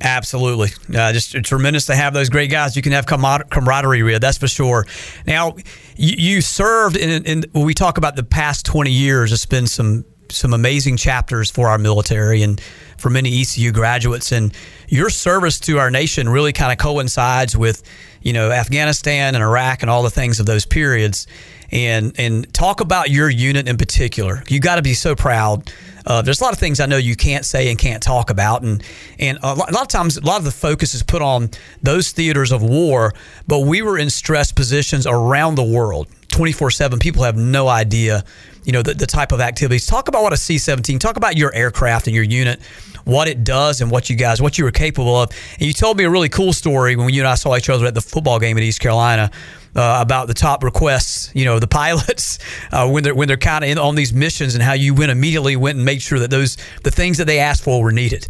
Absolutely. 0.00 0.68
Uh, 0.97 1.12
just 1.12 1.33
tremendous 1.45 1.87
to 1.87 1.97
have 1.97 2.14
those 2.14 2.28
great 2.28 2.50
guys. 2.50 2.76
You 2.76 2.83
can 2.83 2.92
have 2.92 3.07
camaraderie 3.07 4.04
with, 4.04 4.23
that's 4.23 4.38
for 4.38 4.47
sure. 4.47 4.87
Now, 5.26 5.57
you, 5.97 6.14
you 6.16 6.40
served 6.40 6.97
in, 6.97 7.25
in, 7.25 7.45
when 7.50 7.64
we 7.64 7.75
talk 7.75 7.99
about 7.99 8.14
the 8.14 8.23
past 8.23 8.64
20 8.64 8.92
years, 8.92 9.33
it's 9.33 9.45
been 9.45 9.66
some 9.66 10.04
some 10.30 10.52
amazing 10.54 10.97
chapters 10.97 11.50
for 11.50 11.68
our 11.68 11.78
military 11.78 12.42
and 12.42 12.61
for 12.97 13.11
many 13.11 13.40
ECU 13.40 13.73
graduates. 13.73 14.32
And 14.32 14.52
your 14.88 15.11
service 15.11 15.61
to 15.61 15.78
our 15.78 15.90
nation 15.90 16.28
really 16.28 16.52
kind 16.52 16.73
of 16.73 16.78
coincides 16.78 17.56
with, 17.56 17.82
you 18.23 18.32
know, 18.32 18.50
Afghanistan 18.50 19.35
and 19.35 19.42
Iraq 19.42 19.82
and 19.82 19.90
all 19.90 20.02
the 20.02 20.11
things 20.11 20.40
of 20.40 20.47
those 20.47 20.66
periods. 20.66 21.26
And 21.70 22.14
and 22.18 22.52
talk 22.54 22.80
about 22.80 23.11
your 23.11 23.28
unit 23.28 23.68
in 23.68 23.76
particular. 23.76 24.42
You 24.49 24.58
got 24.58 24.76
to 24.76 24.82
be 24.82 24.94
so 24.94 25.14
proud. 25.14 25.70
Uh, 26.06 26.23
there's 26.23 26.40
a 26.40 26.44
lot 26.44 26.54
of 26.54 26.58
things 26.58 26.80
I 26.80 26.87
know 26.87 26.97
you 26.97 27.14
can't 27.14 27.44
say 27.44 27.68
and 27.68 27.78
can't 27.78 28.02
talk 28.02 28.30
about, 28.30 28.62
and 28.62 28.82
and 29.18 29.38
a 29.42 29.54
lot, 29.54 29.70
a 29.70 29.75
lot 29.75 29.82
of 29.82 29.88
times 29.88 30.16
a 30.16 30.25
lot 30.25 30.38
of 30.38 30.44
the 30.44 30.50
focus 30.50 30.94
is 30.94 31.02
put 31.02 31.20
on 31.20 31.50
those 31.82 32.12
theaters 32.12 32.52
of 32.52 32.62
war. 32.62 33.12
But 33.47 33.61
we 33.61 33.82
were 33.82 33.99
in 33.99 34.08
stress 34.08 34.50
positions 34.50 35.06
around 35.06 35.56
the 35.56 35.64
world, 35.64 36.08
24 36.28 36.70
seven. 36.70 36.99
People 36.99 37.23
have 37.25 37.37
no 37.37 37.68
idea 37.68 38.25
you 38.68 38.73
know, 38.73 38.82
the, 38.82 38.92
the 38.92 39.06
type 39.06 39.32
of 39.32 39.40
activities. 39.40 39.87
Talk 39.87 40.08
about 40.08 40.23
what 40.23 40.35
a 40.35 40.37
C 40.37 40.58
17, 40.58 40.99
talk 40.99 41.16
about 41.16 41.38
your 41.38 41.54
aircraft 41.54 42.06
and 42.06 42.14
your 42.14 42.23
unit, 42.23 42.61
what 43.04 43.26
it 43.26 43.42
does 43.42 43.80
and 43.80 43.90
what 43.90 44.11
you 44.11 44.14
guys, 44.14 44.42
what 44.42 44.58
you 44.58 44.64
were 44.64 44.70
capable 44.70 45.16
of. 45.16 45.30
And 45.54 45.62
you 45.62 45.73
told 45.73 45.97
me 45.97 46.04
a 46.04 46.11
really 46.11 46.28
cool 46.28 46.52
story 46.52 46.94
when 46.94 47.08
you 47.08 47.23
and 47.23 47.28
I 47.28 47.35
saw 47.35 47.56
each 47.56 47.70
other 47.70 47.87
at 47.87 47.94
the 47.94 48.02
football 48.02 48.38
game 48.38 48.58
in 48.58 48.62
East 48.62 48.80
Carolina. 48.80 49.30
Uh, 49.76 49.99
about 50.00 50.26
the 50.26 50.35
top 50.35 50.64
requests, 50.64 51.30
you 51.35 51.44
know, 51.44 51.58
the 51.58 51.66
pilots 51.68 52.38
uh, 52.73 52.88
when 52.88 53.04
they're 53.04 53.14
when 53.14 53.28
they're 53.28 53.37
kind 53.37 53.64
of 53.64 53.78
on 53.78 53.94
these 53.94 54.12
missions, 54.12 54.54
and 54.54 54.62
how 54.62 54.73
you 54.73 54.92
went 54.92 55.11
immediately 55.12 55.54
went 55.56 55.76
and 55.76 55.85
made 55.85 56.02
sure 56.02 56.18
that 56.18 56.30
those 56.30 56.56
the 56.82 56.90
things 56.90 57.18
that 57.18 57.26
they 57.26 57.38
asked 57.38 57.62
for 57.62 57.80
were 57.82 57.92
needed. 57.92 58.26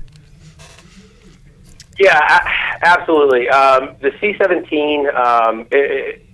Yeah, 1.98 2.18
absolutely. 2.82 3.48
Um, 3.48 3.94
the 4.00 4.12
C 4.20 4.36
seventeen, 4.36 5.08
um, 5.14 5.66
it, 5.70 6.26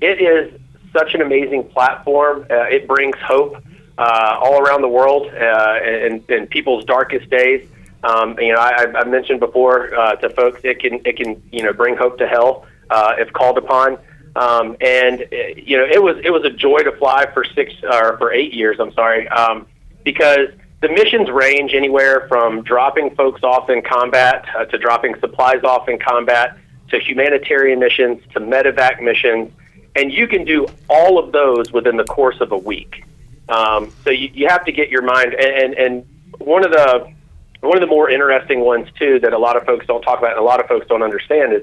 it 0.00 0.22
is 0.22 0.58
such 0.96 1.14
an 1.14 1.22
amazing 1.22 1.64
platform. 1.68 2.46
Uh, 2.50 2.64
it 2.64 2.86
brings 2.86 3.16
hope 3.18 3.56
uh, 3.98 4.38
all 4.40 4.60
around 4.60 4.82
the 4.82 4.88
world 4.88 5.26
uh, 5.32 5.78
in, 5.82 6.46
people's 6.48 6.84
darkest 6.84 7.28
days. 7.30 7.68
Um, 8.02 8.38
you 8.38 8.52
know, 8.52 8.60
I, 8.60 8.86
I 8.94 9.04
mentioned 9.04 9.40
before 9.40 9.94
uh, 9.94 10.16
to 10.16 10.28
folks, 10.30 10.60
it 10.64 10.80
can 10.80 11.00
it 11.04 11.16
can 11.16 11.42
you 11.50 11.62
know 11.62 11.72
bring 11.72 11.96
hope 11.96 12.18
to 12.18 12.26
hell 12.26 12.66
uh, 12.90 13.14
if 13.18 13.32
called 13.32 13.58
upon. 13.58 13.98
Um, 14.36 14.76
and 14.80 15.24
you 15.56 15.76
know, 15.78 15.86
it 15.90 16.02
was 16.02 16.16
it 16.22 16.30
was 16.30 16.44
a 16.44 16.50
joy 16.50 16.78
to 16.78 16.92
fly 16.92 17.26
for 17.32 17.44
six 17.44 17.72
or 17.82 18.18
for 18.18 18.32
eight 18.32 18.52
years. 18.52 18.78
I'm 18.78 18.92
sorry, 18.92 19.26
um, 19.28 19.66
because 20.04 20.48
the 20.82 20.88
missions 20.88 21.30
range 21.30 21.72
anywhere 21.72 22.26
from 22.28 22.62
dropping 22.62 23.14
folks 23.16 23.42
off 23.42 23.70
in 23.70 23.82
combat 23.82 24.44
uh, 24.56 24.66
to 24.66 24.78
dropping 24.78 25.14
supplies 25.20 25.64
off 25.64 25.88
in 25.88 25.98
combat 25.98 26.58
to 26.90 27.00
humanitarian 27.00 27.78
missions 27.78 28.22
to 28.34 28.40
medevac 28.40 29.02
missions 29.02 29.50
and 29.96 30.12
you 30.12 30.26
can 30.26 30.44
do 30.44 30.66
all 30.88 31.18
of 31.18 31.32
those 31.32 31.72
within 31.72 31.96
the 31.96 32.04
course 32.04 32.40
of 32.40 32.52
a 32.52 32.58
week. 32.58 33.04
Um, 33.48 33.92
so 34.04 34.10
you, 34.10 34.30
you 34.32 34.48
have 34.48 34.64
to 34.64 34.72
get 34.72 34.90
your 34.90 35.02
mind 35.02 35.34
and, 35.34 35.74
and 35.74 36.04
one 36.38 36.64
of 36.64 36.72
the 36.72 37.12
one 37.60 37.76
of 37.76 37.80
the 37.80 37.86
more 37.86 38.10
interesting 38.10 38.60
ones 38.60 38.88
too 38.98 39.18
that 39.20 39.32
a 39.32 39.38
lot 39.38 39.56
of 39.56 39.64
folks 39.64 39.86
don't 39.86 40.02
talk 40.02 40.18
about 40.18 40.32
and 40.32 40.40
a 40.40 40.44
lot 40.44 40.60
of 40.60 40.66
folks 40.66 40.86
don't 40.88 41.02
understand 41.02 41.52
is 41.52 41.62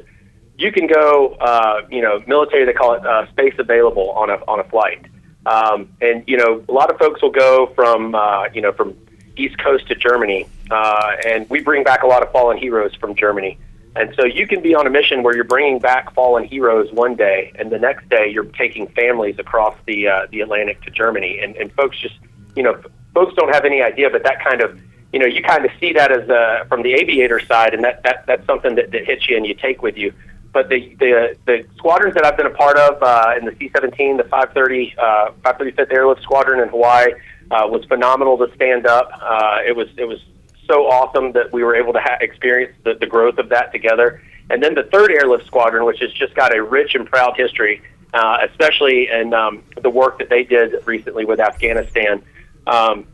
you 0.58 0.72
can 0.72 0.88
go 0.88 1.36
uh, 1.40 1.82
you 1.90 2.02
know 2.02 2.24
military 2.26 2.66
they 2.66 2.74
call 2.74 2.94
it 2.94 3.06
uh, 3.06 3.28
space 3.30 3.54
available 3.60 4.12
on 4.12 4.30
a 4.30 4.36
on 4.48 4.60
a 4.60 4.64
flight 4.66 5.06
um, 5.46 5.90
and 6.02 6.24
you 6.28 6.38
know 6.38 6.64
a 6.68 6.72
lot 6.72 6.90
of 6.90 6.98
folks 6.98 7.22
will 7.22 7.32
go 7.32 7.68
from 7.76 8.16
uh, 8.16 8.46
you 8.54 8.62
know 8.62 8.72
from 8.72 8.96
east 9.36 9.58
coast 9.60 9.88
to 9.88 9.96
Germany 9.96 10.48
uh, 10.72 11.16
and 11.26 11.50
we 11.50 11.62
bring 11.62 11.84
back 11.84 12.04
a 12.04 12.08
lot 12.08 12.24
of 12.24 12.32
fallen 12.32 12.58
heroes 12.58 12.96
from 12.96 13.16
Germany 13.16 13.58
and 13.96 14.14
so 14.18 14.26
you 14.26 14.48
can 14.48 14.62
be 14.62 14.74
on 14.74 14.88
a 14.88 14.90
mission 14.90 15.22
where 15.22 15.36
you're 15.36 15.44
bringing 15.44 15.80
back 15.80 16.14
fallen 16.14 16.44
heroes 16.44 16.92
one 16.92 17.16
day, 17.16 17.52
and 17.56 17.72
the 17.72 17.78
next 17.78 18.10
day 18.10 18.28
you're 18.28 18.46
taking 18.46 18.88
families 18.88 19.38
across 19.38 19.76
the 19.86 20.08
uh, 20.08 20.28
the 20.32 20.42
Atlantic 20.42 20.82
to 20.84 20.92
Germany. 20.92 21.40
And, 21.42 21.56
and 21.58 21.72
folks 21.74 22.00
just, 22.00 22.16
you 22.56 22.64
know, 22.64 22.82
folks 23.14 23.36
don't 23.36 23.54
have 23.54 23.66
any 23.66 23.84
idea, 23.84 24.10
but 24.10 24.24
that 24.24 24.44
kind 24.44 24.62
of, 24.62 24.82
you 25.12 25.20
know, 25.20 25.28
you 25.28 25.44
kind 25.44 25.64
of 25.64 25.72
see 25.80 25.94
that 25.94 26.12
as 26.12 26.28
uh, 26.28 26.66
from 26.68 26.82
the 26.82 26.94
aviator 26.94 27.40
side, 27.40 27.76
and 27.76 27.84
that, 27.84 28.02
that 28.04 28.26
that's 28.26 28.46
something 28.48 28.74
that, 28.76 28.92
that 28.92 29.06
hits 29.06 29.30
you 29.30 29.38
and 29.38 29.46
you 29.46 29.54
take 29.54 29.84
with 29.84 29.96
you. 29.96 30.12
But 30.54 30.70
the 30.70 30.96
the 31.00 31.38
the 31.46 31.66
squadrons 31.78 32.16
that 32.16 32.26
I've 32.26 32.38
been 32.38 32.48
a 32.48 32.52
part 32.52 32.78
of 32.78 33.02
uh, 33.04 33.36
in 33.38 33.46
the 33.46 33.56
C-17, 33.60 34.18
the 34.18 34.24
530 34.24 34.96
uh, 34.98 35.32
535th 35.44 35.94
Airlift 35.94 36.24
Squadron 36.24 36.62
in 36.62 36.70
Hawaii 36.70 37.14
uh, 37.52 37.68
was 37.68 37.86
phenomenal 37.86 38.40
to 38.40 38.52
stand 38.56 38.88
up. 38.88 39.12
Uh, 39.22 39.60
it 39.68 39.76
was 39.76 39.88
it 39.98 40.06
was 40.06 40.20
so 40.68 40.88
awesome 40.88 41.32
that 41.34 41.52
we 41.52 41.64
were 41.64 41.76
able 41.76 41.94
to 41.94 42.00
ha- 42.00 42.18
experience 42.22 42.76
the, 42.84 42.96
the 42.96 43.08
growth 43.08 43.38
of 43.38 43.50
that 43.50 43.72
together. 43.72 44.22
And 44.50 44.62
then 44.62 44.76
the 44.76 44.84
third 44.84 45.12
airlift 45.12 45.46
squadron, 45.46 45.86
which 45.86 46.00
has 46.00 46.12
just 46.14 46.36
got 46.36 46.56
a 46.56 46.62
rich 46.62 46.96
and 46.96 47.08
proud 47.08 47.36
history, 47.38 47.82
uh, 48.14 48.40
especially 48.50 49.10
in 49.10 49.34
um, 49.34 49.64
the 49.82 49.90
work 49.90 50.20
that 50.20 50.30
they 50.30 50.44
did 50.44 50.76
recently 50.86 51.26
with 51.26 51.40
Afghanistan. 51.40 52.22
Um, 52.68 53.08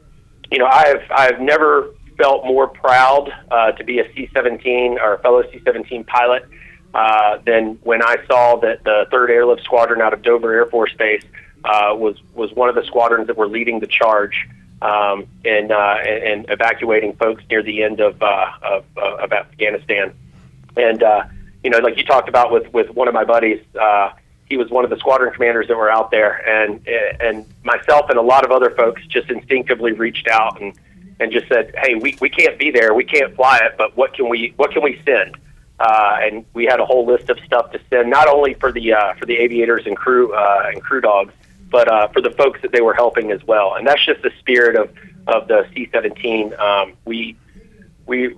you 0.52 0.58
know, 0.58 0.66
I've 0.66 1.04
I've 1.12 1.40
never 1.40 1.94
felt 2.18 2.46
more 2.46 2.68
proud 2.68 3.32
uh, 3.50 3.72
to 3.74 3.84
be 3.84 4.00
a 4.00 4.14
C-17 4.14 5.00
or 5.00 5.14
a 5.14 5.20
fellow 5.20 5.42
C-17 5.44 6.06
pilot 6.06 6.46
uh, 6.94 7.38
than 7.46 7.80
when 7.84 8.04
I 8.04 8.18
saw 8.28 8.58
that 8.58 8.84
the 8.84 9.06
third 9.10 9.30
airlift 9.30 9.64
squadron 9.64 10.02
out 10.02 10.12
of 10.14 10.22
Dover 10.22 10.54
Air 10.54 10.66
Force 10.66 10.94
Base 10.98 11.24
uh, 11.64 11.96
was 11.96 12.18
was 12.34 12.52
one 12.54 12.70
of 12.70 12.76
the 12.76 12.84
squadrons 12.86 13.28
that 13.28 13.38
were 13.38 13.48
leading 13.48 13.80
the 13.80 13.88
charge 13.88 14.48
um, 14.82 15.28
and, 15.44 15.72
uh, 15.72 15.98
and, 16.06 16.46
evacuating 16.50 17.14
folks 17.14 17.44
near 17.50 17.62
the 17.62 17.84
end 17.84 18.00
of 18.00 18.22
uh, 18.22 18.52
of, 18.62 18.86
uh, 18.98 19.16
of 19.18 19.34
Afghanistan. 19.34 20.14
And 20.78 21.04
uh, 21.04 21.24
you 21.64 21.70
know, 21.70 21.80
like 21.80 21.98
you 21.98 22.06
talked 22.06 22.30
about 22.30 22.52
with 22.52 22.72
with 22.74 22.90
one 22.92 23.08
of 23.08 23.14
my 23.14 23.26
buddies, 23.26 23.62
uh, 23.80 24.12
he 24.46 24.58
was 24.58 24.70
one 24.70 24.84
of 24.84 24.90
the 24.90 24.98
squadron 24.98 25.34
commanders 25.34 25.68
that 25.68 25.78
were 25.78 25.92
out 25.92 26.12
there, 26.12 26.48
and 26.48 26.88
and 27.20 27.46
myself 27.64 28.10
and 28.10 28.18
a 28.18 28.22
lot 28.22 28.46
of 28.46 28.52
other 28.52 28.72
folks 28.72 29.06
just 29.08 29.30
instinctively 29.30 29.92
reached 29.92 30.28
out 30.28 30.62
and 30.62 30.74
and 31.20 31.32
just 31.32 31.48
said, 31.48 31.74
hey, 31.78 31.96
we 31.96 32.18
we 32.22 32.30
can't 32.30 32.58
be 32.58 32.72
there, 32.72 32.94
we 32.94 33.04
can't 33.04 33.36
fly 33.36 33.58
it, 33.62 33.76
but 33.78 33.96
what 33.98 34.14
can 34.14 34.30
we 34.30 34.54
what 34.56 34.72
can 34.72 34.82
we 34.82 35.02
send? 35.06 35.38
Uh, 35.80 36.18
and 36.22 36.46
we 36.54 36.66
had 36.66 36.80
a 36.80 36.86
whole 36.86 37.06
list 37.06 37.30
of 37.30 37.40
stuff 37.46 37.72
to 37.72 37.80
send, 37.90 38.10
not 38.10 38.28
only 38.28 38.54
for 38.56 38.72
the 38.72 38.94
uh, 38.94 39.14
for 39.16 39.26
the 39.26 39.38
aviators 39.38 39.86
and 39.86 39.96
crew 39.96 40.34
uh, 40.34 40.64
and 40.68 40.82
crew 40.82 41.02
dogs, 41.02 41.34
but 41.72 41.92
uh, 41.92 42.08
for 42.10 42.22
the 42.22 42.32
folks 42.32 42.62
that 42.62 42.72
they 42.72 42.82
were 42.82 42.94
helping 42.94 43.32
as 43.32 43.44
well. 43.46 43.76
And 43.76 43.86
that's 43.86 44.04
just 44.06 44.22
the 44.22 44.32
spirit 44.40 44.76
of, 44.76 44.90
of 45.28 45.48
the 45.48 45.68
C-17. 45.74 46.58
Um, 46.60 46.94
we 47.06 47.38
we 48.06 48.36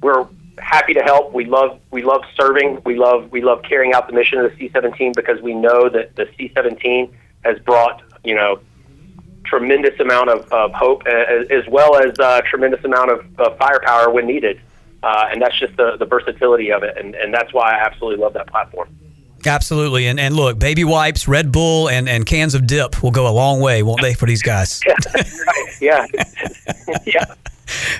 we're 0.00 0.26
happy 0.58 0.94
to 0.94 1.02
help. 1.02 1.32
We 1.32 1.44
love 1.44 1.80
we 1.90 2.02
love 2.02 2.22
serving. 2.36 2.82
We 2.84 2.96
love 2.96 3.30
we 3.30 3.42
love 3.42 3.62
carrying 3.62 3.94
out 3.94 4.06
the 4.06 4.12
mission 4.12 4.38
of 4.38 4.50
the 4.50 4.56
C-17 4.56 5.14
because 5.14 5.40
we 5.40 5.54
know 5.54 5.88
that 5.88 6.14
the 6.16 6.28
C-17 6.36 7.10
has 7.44 7.58
brought 7.60 8.02
you 8.22 8.34
know 8.34 8.60
tremendous 9.44 9.98
amount 10.00 10.30
of, 10.30 10.50
of 10.52 10.72
hope 10.72 11.06
as, 11.06 11.46
as 11.48 11.66
well 11.68 11.96
as 11.96 12.18
uh, 12.18 12.40
tremendous 12.48 12.82
amount 12.84 13.10
of, 13.10 13.26
of 13.38 13.58
firepower 13.58 14.10
when 14.10 14.26
needed. 14.26 14.60
Uh, 15.02 15.28
and 15.30 15.42
that's 15.42 15.58
just 15.58 15.76
the, 15.76 15.96
the 15.98 16.06
versatility 16.06 16.72
of 16.72 16.82
it, 16.82 16.96
and, 16.96 17.14
and 17.14 17.32
that's 17.32 17.52
why 17.52 17.72
I 17.72 17.84
absolutely 17.84 18.24
love 18.24 18.32
that 18.32 18.46
platform. 18.46 18.88
Absolutely, 19.46 20.06
and 20.06 20.18
and 20.18 20.34
look, 20.34 20.58
baby 20.58 20.84
wipes, 20.84 21.28
Red 21.28 21.52
Bull, 21.52 21.88
and, 21.88 22.08
and 22.08 22.24
cans 22.24 22.54
of 22.54 22.66
dip 22.66 23.02
will 23.02 23.10
go 23.10 23.26
a 23.26 23.32
long 23.32 23.60
way, 23.60 23.82
won't 23.82 24.00
they, 24.00 24.14
for 24.14 24.26
these 24.26 24.42
guys? 24.42 24.80
yeah, 25.80 26.06
yeah, 26.88 26.98
yeah. 27.06 27.34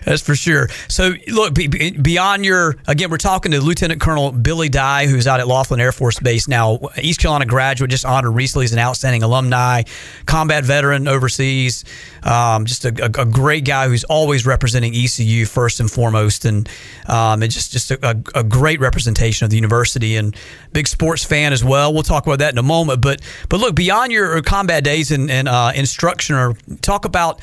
That's 0.05 0.23
for 0.23 0.35
sure. 0.35 0.69
So, 0.89 1.13
look, 1.29 1.55
beyond 1.55 2.45
your, 2.45 2.77
again, 2.87 3.11
we're 3.11 3.17
talking 3.17 3.53
to 3.53 3.61
Lieutenant 3.61 4.01
Colonel 4.01 4.33
Billy 4.33 4.69
Dye, 4.69 5.07
who's 5.07 5.27
out 5.27 5.41
at 5.41 5.49
Laughlin 5.49 5.81
Air 5.81 5.93
Force 5.93 6.21
Base 6.21 6.47
now, 6.47 6.79
East 7.01 7.21
Carolina 7.21 7.47
graduate, 7.47 7.91
just 7.91 8.05
honored 8.05 8.35
recently 8.35 8.65
as 8.65 8.73
an 8.73 8.79
outstanding 8.79 9.23
alumni, 9.23 9.83
combat 10.27 10.65
veteran 10.65 11.09
overseas, 11.09 11.85
um, 12.23 12.67
just 12.67 12.85
a, 12.85 12.89
a, 13.03 13.23
a, 13.23 13.25
great 13.25 13.65
guy 13.65 13.89
who's 13.89 14.05
always 14.05 14.47
representing 14.47 14.95
ECU 14.95 15.47
first 15.47 15.81
and 15.81 15.91
foremost, 15.91 16.45
and 16.45 16.69
um, 17.07 17.43
and 17.43 17.51
just 17.51 17.73
just 17.73 17.91
a, 17.91 18.23
a, 18.35 18.45
great 18.45 18.81
representation 18.81 19.45
of 19.45 19.51
the 19.51 19.57
university 19.57 20.17
and 20.17 20.37
big 20.73 20.87
sports 20.87 21.25
fan 21.25 21.53
as 21.53 21.65
well. 21.65 21.93
We'll 21.93 22.03
talk 22.03 22.27
about 22.27 22.39
that 22.41 22.53
in 22.53 22.59
a 22.59 22.63
moment. 22.63 23.01
But 23.01 23.21
but 23.49 23.61
look, 23.61 23.75
beyond 23.75 24.13
your 24.13 24.41
combat 24.43 24.85
days 24.85 25.11
and, 25.11 25.31
and 25.31 25.49
uh, 25.49 25.73
instruction, 25.75 26.37
or 26.37 26.55
talk 26.81 27.05
about 27.05 27.41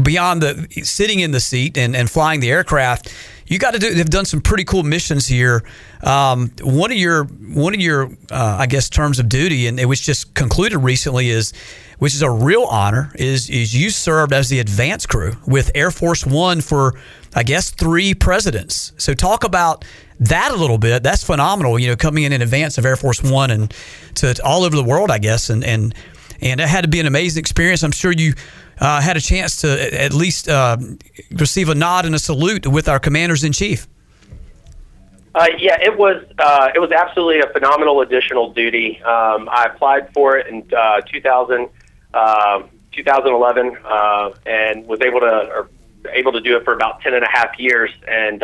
beyond 0.00 0.42
the 0.42 0.68
sitting 0.84 1.20
in 1.20 1.32
the 1.32 1.40
seat 1.40 1.76
and, 1.76 1.94
and 1.94 2.10
flying 2.10 2.40
the 2.40 2.50
aircraft, 2.50 3.12
you 3.46 3.58
got 3.58 3.72
to 3.72 3.78
do. 3.78 3.92
They've 3.92 4.08
done 4.08 4.24
some 4.24 4.40
pretty 4.40 4.64
cool 4.64 4.82
missions 4.82 5.26
here. 5.26 5.62
Um, 6.02 6.50
one 6.62 6.90
of 6.90 6.96
your 6.96 7.24
one 7.24 7.74
of 7.74 7.80
your 7.80 8.10
uh, 8.30 8.56
I 8.58 8.66
guess 8.66 8.88
terms 8.88 9.18
of 9.18 9.28
duty, 9.28 9.66
and 9.66 9.78
it 9.78 9.86
was 9.86 10.00
just 10.00 10.34
concluded 10.34 10.78
recently, 10.78 11.28
is 11.28 11.52
which 11.98 12.14
is 12.14 12.22
a 12.22 12.30
real 12.30 12.64
honor. 12.64 13.12
Is 13.14 13.50
is 13.50 13.74
you 13.74 13.90
served 13.90 14.32
as 14.32 14.48
the 14.48 14.58
advance 14.58 15.06
crew 15.06 15.34
with 15.46 15.70
Air 15.74 15.90
Force 15.90 16.24
One 16.24 16.60
for 16.60 16.94
I 17.34 17.42
guess 17.42 17.70
three 17.70 18.14
presidents. 18.14 18.92
So 18.96 19.12
talk 19.12 19.44
about 19.44 19.84
that 20.20 20.52
a 20.52 20.56
little 20.56 20.78
bit. 20.78 21.02
That's 21.02 21.24
phenomenal. 21.24 21.78
You 21.78 21.88
know, 21.88 21.96
coming 21.96 22.24
in 22.24 22.32
in 22.32 22.42
advance 22.42 22.78
of 22.78 22.86
Air 22.86 22.96
Force 22.96 23.22
One 23.22 23.50
and 23.50 23.74
to, 24.16 24.34
all 24.44 24.64
over 24.64 24.76
the 24.76 24.84
world, 24.84 25.10
I 25.10 25.18
guess, 25.18 25.50
and 25.50 25.62
and 25.62 25.94
and 26.40 26.60
it 26.60 26.68
had 26.68 26.82
to 26.82 26.88
be 26.88 27.00
an 27.00 27.06
amazing 27.06 27.40
experience. 27.40 27.82
I'm 27.82 27.92
sure 27.92 28.12
you 28.12 28.34
uh, 28.82 29.00
had 29.00 29.16
a 29.16 29.20
chance 29.20 29.56
to 29.58 30.02
at 30.02 30.12
least 30.12 30.48
uh, 30.48 30.76
receive 31.30 31.68
a 31.68 31.74
nod 31.74 32.04
and 32.04 32.14
a 32.16 32.18
salute 32.18 32.66
with 32.66 32.88
our 32.88 32.98
commanders 32.98 33.44
in 33.44 33.52
chief. 33.52 33.86
Uh, 35.34 35.46
yeah, 35.56 35.78
it 35.80 35.96
was 35.96 36.22
uh, 36.38 36.68
it 36.74 36.80
was 36.80 36.90
absolutely 36.90 37.40
a 37.40 37.46
phenomenal 37.52 38.00
additional 38.00 38.52
duty. 38.52 39.00
Um, 39.02 39.48
I 39.48 39.70
applied 39.72 40.12
for 40.12 40.36
it 40.36 40.48
in 40.48 40.68
uh, 40.76 41.00
2000, 41.02 41.68
2011 42.92 43.66
um, 43.66 43.76
uh, 43.84 44.32
and 44.44 44.84
was 44.86 45.00
able 45.00 45.20
to 45.20 45.68
able 46.10 46.32
to 46.32 46.40
do 46.40 46.56
it 46.56 46.64
for 46.64 46.74
about 46.74 47.00
10 47.02 47.14
and 47.14 47.24
a 47.24 47.30
half 47.30 47.58
years. 47.58 47.90
And 48.06 48.42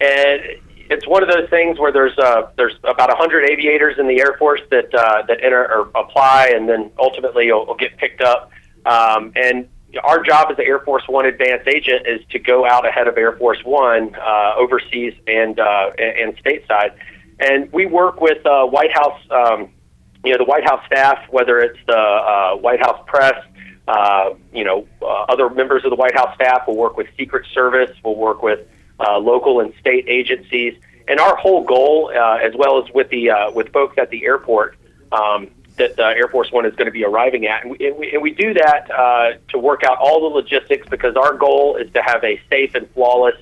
and 0.00 0.42
it's 0.90 1.06
one 1.06 1.22
of 1.22 1.28
those 1.28 1.48
things 1.48 1.78
where 1.78 1.92
there's 1.92 2.18
uh, 2.18 2.50
there's 2.56 2.74
about 2.84 3.08
100 3.08 3.48
aviators 3.48 3.98
in 3.98 4.08
the 4.08 4.20
Air 4.20 4.36
Force 4.38 4.60
that 4.70 4.92
uh, 4.92 5.22
that 5.28 5.38
enter 5.42 5.64
or 5.72 5.88
apply, 5.94 6.52
and 6.54 6.68
then 6.68 6.90
ultimately 6.98 7.50
will, 7.50 7.64
will 7.64 7.76
get 7.76 7.96
picked 7.96 8.20
up. 8.20 8.50
Um, 8.86 9.32
and 9.34 9.68
our 10.02 10.22
job 10.22 10.48
as 10.50 10.56
the 10.56 10.64
Air 10.64 10.80
Force 10.80 11.04
One 11.08 11.26
advanced 11.26 11.68
agent 11.68 12.06
is 12.06 12.20
to 12.30 12.38
go 12.38 12.66
out 12.66 12.86
ahead 12.86 13.08
of 13.08 13.16
Air 13.16 13.36
Force 13.36 13.62
One 13.64 14.14
uh, 14.14 14.54
overseas 14.56 15.14
and, 15.26 15.58
uh, 15.58 15.90
and 15.98 16.36
stateside. 16.38 16.96
And 17.38 17.70
we 17.72 17.86
work 17.86 18.20
with 18.20 18.44
uh, 18.46 18.66
White 18.66 18.92
House, 18.92 19.20
um, 19.30 19.70
you 20.24 20.32
know, 20.32 20.38
the 20.38 20.44
White 20.44 20.64
House 20.64 20.84
staff, 20.86 21.18
whether 21.30 21.58
it's 21.58 21.78
the 21.86 21.96
uh, 21.96 22.56
White 22.56 22.80
House 22.80 23.02
press, 23.06 23.34
uh, 23.88 24.30
you 24.52 24.64
know, 24.64 24.86
uh, 25.02 25.24
other 25.28 25.50
members 25.50 25.84
of 25.84 25.90
the 25.90 25.96
White 25.96 26.14
House 26.14 26.34
staff. 26.34 26.62
We'll 26.66 26.76
work 26.76 26.96
with 26.96 27.08
Secret 27.18 27.46
Service. 27.52 27.90
We'll 28.04 28.16
work 28.16 28.42
with 28.42 28.66
uh, 28.98 29.18
local 29.18 29.60
and 29.60 29.72
state 29.80 30.06
agencies. 30.08 30.74
And 31.08 31.20
our 31.20 31.36
whole 31.36 31.62
goal, 31.62 32.10
uh, 32.14 32.38
as 32.42 32.52
well 32.56 32.82
as 32.82 32.92
with 32.92 33.10
the 33.10 33.30
uh, 33.30 33.50
with 33.52 33.72
folks 33.72 33.96
at 33.98 34.10
the 34.10 34.24
airport, 34.24 34.76
um, 35.12 35.48
that 35.78 35.98
uh, 35.98 36.04
Air 36.04 36.28
Force 36.28 36.50
One 36.50 36.66
is 36.66 36.74
going 36.74 36.86
to 36.86 36.92
be 36.92 37.04
arriving 37.04 37.46
at. 37.46 37.62
And 37.62 37.70
we, 37.72 37.86
and 37.86 37.96
we, 37.96 38.12
and 38.12 38.22
we 38.22 38.32
do 38.32 38.54
that 38.54 38.90
uh, 38.90 39.32
to 39.50 39.58
work 39.58 39.84
out 39.84 39.98
all 39.98 40.20
the 40.20 40.34
logistics 40.34 40.88
because 40.88 41.16
our 41.16 41.34
goal 41.36 41.76
is 41.76 41.92
to 41.92 42.02
have 42.02 42.22
a 42.24 42.40
safe 42.50 42.74
and 42.74 42.88
flawless 42.92 43.36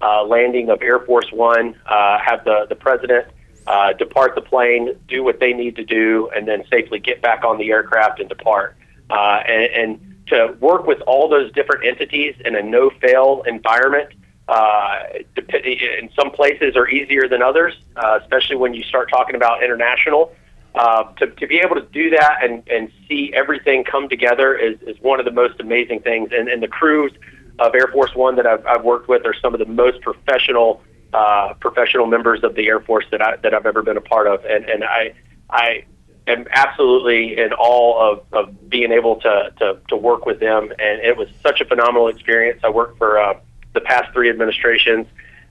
uh, 0.00 0.24
landing 0.24 0.70
of 0.70 0.80
Air 0.82 1.00
Force 1.00 1.30
One, 1.32 1.76
uh, 1.86 2.18
have 2.18 2.44
the, 2.44 2.66
the 2.68 2.74
president 2.74 3.26
uh, 3.66 3.92
depart 3.92 4.34
the 4.34 4.40
plane, 4.40 4.96
do 5.08 5.22
what 5.22 5.40
they 5.40 5.52
need 5.52 5.76
to 5.76 5.84
do, 5.84 6.30
and 6.34 6.48
then 6.48 6.64
safely 6.70 6.98
get 6.98 7.20
back 7.20 7.44
on 7.44 7.58
the 7.58 7.70
aircraft 7.70 8.20
and 8.20 8.28
depart. 8.28 8.76
And, 9.10 9.72
and 9.72 10.16
to 10.28 10.56
work 10.60 10.86
with 10.86 11.00
all 11.02 11.28
those 11.28 11.52
different 11.52 11.84
entities 11.84 12.34
in 12.44 12.54
a 12.54 12.62
no 12.62 12.90
fail 13.00 13.42
environment. 13.46 14.10
In 14.48 16.10
some 16.16 16.30
places 16.30 16.76
are 16.76 16.88
easier 16.88 17.28
than 17.28 17.42
others, 17.42 17.74
especially 18.22 18.56
when 18.56 18.74
you 18.74 18.82
start 18.84 19.10
talking 19.10 19.34
about 19.34 19.62
international. 19.62 20.32
Uh, 20.74 21.12
to, 21.14 21.26
to 21.26 21.48
be 21.48 21.58
able 21.58 21.74
to 21.74 21.86
do 21.92 22.10
that 22.10 22.38
and, 22.42 22.62
and 22.68 22.92
see 23.08 23.32
everything 23.34 23.82
come 23.82 24.08
together 24.08 24.56
is, 24.56 24.80
is 24.82 24.96
one 25.00 25.18
of 25.18 25.24
the 25.24 25.32
most 25.32 25.58
amazing 25.58 26.00
things. 26.00 26.30
And, 26.32 26.48
and 26.48 26.62
the 26.62 26.68
crews 26.68 27.12
of 27.58 27.74
Air 27.74 27.88
Force 27.88 28.14
One 28.14 28.36
that 28.36 28.46
I've, 28.46 28.64
I've 28.66 28.84
worked 28.84 29.08
with 29.08 29.26
are 29.26 29.34
some 29.34 29.52
of 29.52 29.58
the 29.58 29.66
most 29.66 30.00
professional 30.00 30.80
uh, 31.12 31.54
professional 31.54 32.06
members 32.06 32.44
of 32.44 32.54
the 32.54 32.68
Air 32.68 32.80
Force 32.80 33.04
that 33.10 33.20
I 33.20 33.36
that 33.36 33.52
I've 33.52 33.66
ever 33.66 33.82
been 33.82 33.96
a 33.96 34.00
part 34.00 34.26
of. 34.26 34.44
And 34.44 34.64
and 34.64 34.84
I 34.84 35.14
I 35.50 35.84
am 36.28 36.46
absolutely 36.52 37.36
in 37.38 37.52
awe 37.52 38.12
of, 38.12 38.24
of 38.32 38.70
being 38.70 38.92
able 38.92 39.16
to, 39.16 39.52
to 39.58 39.80
to 39.88 39.96
work 39.96 40.24
with 40.24 40.38
them. 40.38 40.70
And 40.78 41.00
it 41.00 41.16
was 41.16 41.28
such 41.42 41.60
a 41.60 41.64
phenomenal 41.64 42.08
experience. 42.08 42.60
I 42.62 42.70
worked 42.70 42.96
for 42.98 43.18
uh, 43.18 43.40
the 43.74 43.80
past 43.80 44.12
three 44.12 44.30
administrations, 44.30 45.06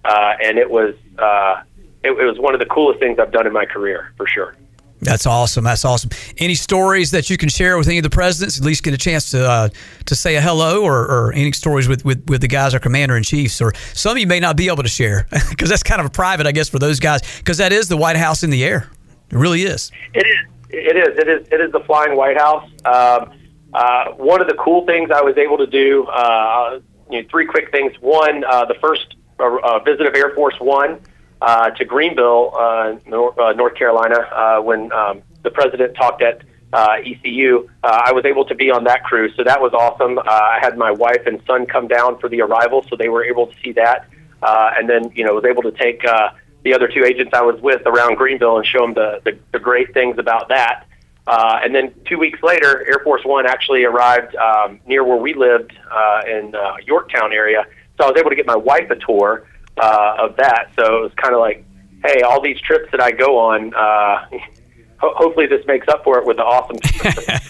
uh, 0.06 0.36
and 0.42 0.58
it 0.58 0.70
was 0.70 0.96
uh, 1.18 1.62
it, 2.04 2.12
it 2.12 2.26
was 2.26 2.40
one 2.40 2.54
of 2.54 2.62
the 2.62 2.68
coolest 2.68 3.00
things 3.00 3.20
I've 3.20 3.34
done 3.34 3.46
in 3.46 3.54
my 3.54 3.66
career 3.66 4.14
for 4.16 4.26
sure. 4.26 4.56
That's 5.02 5.26
awesome. 5.26 5.64
That's 5.64 5.86
awesome. 5.86 6.10
Any 6.38 6.56
stories 6.56 7.12
that 7.12 7.30
you 7.30 7.38
can 7.38 7.48
share 7.50 7.78
with 7.78 7.88
any 7.88 7.98
of 7.98 8.04
the 8.04 8.10
presidents? 8.10 8.58
At 8.58 8.66
least 8.66 8.84
get 8.84 8.94
a 8.94 8.98
chance 8.98 9.32
to 9.32 9.50
uh, 9.50 9.70
to 10.06 10.16
say 10.16 10.36
a 10.36 10.42
hello, 10.42 10.84
or, 10.84 11.00
or 11.00 11.34
any 11.34 11.52
stories 11.54 11.88
with, 11.88 12.04
with, 12.04 12.30
with 12.30 12.42
the 12.42 12.48
guys, 12.48 12.74
our 12.74 12.80
commander 12.80 13.16
in 13.16 13.24
chiefs, 13.24 13.62
or 13.62 13.74
some 13.94 14.18
you 14.18 14.28
may 14.28 14.40
not 14.40 14.58
be 14.58 14.68
able 14.68 14.84
to 14.84 14.90
share 14.90 15.28
because 15.50 15.70
that's 15.70 15.84
kind 15.84 16.02
of 16.02 16.12
private, 16.12 16.48
I 16.48 16.52
guess, 16.52 16.68
for 16.70 16.80
those 16.80 17.00
guys 17.00 17.22
because 17.38 17.58
that 17.60 17.72
is 17.72 17.88
the 17.88 17.98
White 17.98 18.18
House 18.18 18.44
in 18.44 18.50
the 18.50 18.64
air. 18.64 18.90
It 19.32 19.38
really 19.38 19.64
is. 19.64 19.92
It 20.14 20.26
is. 20.26 20.70
It 20.70 20.98
is. 20.98 21.18
It 21.18 21.28
is. 21.28 21.48
It 21.50 21.62
is 21.62 21.72
the 21.72 21.82
flying 21.82 22.18
White 22.18 22.38
House. 22.38 22.70
Um, 22.86 23.32
uh, 23.74 24.12
one 24.14 24.42
of 24.42 24.48
the 24.48 24.56
cool 24.56 24.86
things 24.86 25.12
I 25.12 25.22
was 25.22 25.38
able 25.38 25.58
to 25.60 25.68
do. 25.68 26.06
Uh, 26.08 26.80
you 27.10 27.22
know, 27.22 27.28
three 27.30 27.46
quick 27.46 27.72
things. 27.72 27.94
One, 28.02 28.44
uh, 28.44 28.66
the 28.66 28.76
first 28.82 29.16
uh, 29.40 29.80
visit 29.80 30.06
of 30.06 30.14
Air 30.16 30.36
Force 30.36 30.56
One 30.60 31.00
uh, 31.42 31.70
to 31.72 31.86
Greenville, 31.86 32.54
uh, 32.56 32.96
North, 33.06 33.38
uh, 33.38 33.54
North 33.54 33.76
Carolina, 33.76 34.20
uh, 34.20 34.62
when 34.62 34.92
um, 34.92 35.22
the 35.44 35.52
president 35.52 35.96
talked 35.96 36.22
at 36.22 36.42
uh, 36.74 36.98
ECU. 37.04 37.70
Uh, 37.84 38.02
I 38.06 38.12
was 38.12 38.26
able 38.26 38.46
to 38.46 38.56
be 38.56 38.70
on 38.70 38.84
that 38.84 39.04
cruise, 39.04 39.34
so 39.36 39.44
that 39.44 39.60
was 39.60 39.74
awesome. 39.74 40.18
Uh, 40.18 40.24
I 40.26 40.60
had 40.62 40.78
my 40.78 40.92
wife 40.92 41.26
and 41.26 41.42
son 41.48 41.66
come 41.66 41.88
down 41.88 42.20
for 42.20 42.30
the 42.30 42.42
arrival, 42.42 42.86
so 42.90 42.96
they 42.96 43.10
were 43.10 43.24
able 43.24 43.48
to 43.48 43.56
see 43.64 43.72
that, 43.74 44.08
uh, 44.44 44.72
and 44.78 44.90
then 44.90 45.12
you 45.16 45.26
know 45.26 45.34
was 45.34 45.46
able 45.46 45.64
to 45.64 45.72
take 45.72 46.06
uh, 46.06 46.30
the 46.64 46.74
other 46.74 46.88
two 46.88 47.04
agents 47.04 47.34
I 47.34 47.42
was 47.42 47.60
with 47.62 47.82
around 47.86 48.16
Greenville 48.16 48.58
and 48.58 48.66
show 48.66 48.82
them 48.82 48.94
the 48.94 49.22
the, 49.24 49.40
the 49.52 49.60
great 49.60 49.94
things 49.94 50.18
about 50.20 50.50
that. 50.50 50.86
Uh, 51.26 51.60
and 51.64 51.76
then 51.76 51.94
two 52.06 52.18
weeks 52.18 52.42
later, 52.42 52.86
Air 52.88 53.02
Force 53.04 53.24
One 53.24 53.46
actually 53.46 53.84
arrived 53.84 54.36
um, 54.36 54.80
near 54.86 55.04
where 55.04 55.18
we 55.18 55.34
lived 55.34 55.72
uh, 55.92 56.22
in 56.28 56.56
uh, 56.56 56.76
Yorktown 56.86 57.34
area. 57.34 57.66
So 57.98 58.06
I 58.06 58.12
was 58.12 58.20
able 58.20 58.30
to 58.30 58.36
get 58.36 58.46
my 58.46 58.56
wife 58.56 58.90
a 58.90 58.96
tour 58.96 59.46
uh, 59.80 60.16
of 60.20 60.36
that. 60.38 60.72
So 60.78 60.98
it 60.98 61.02
was 61.02 61.12
kind 61.16 61.34
of 61.34 61.40
like, 61.40 61.66
hey, 62.06 62.22
all 62.22 62.42
these 62.42 62.60
trips 62.62 62.92
that 62.92 63.02
I 63.02 63.12
go 63.12 63.38
on, 63.38 63.74
uh, 63.74 64.26
ho- 64.98 65.14
hopefully 65.16 65.48
this 65.48 65.66
makes 65.66 65.88
up 65.88 66.04
for 66.04 66.20
it 66.20 66.26
with 66.26 66.38
the 66.38 66.44
awesome. 66.44 66.78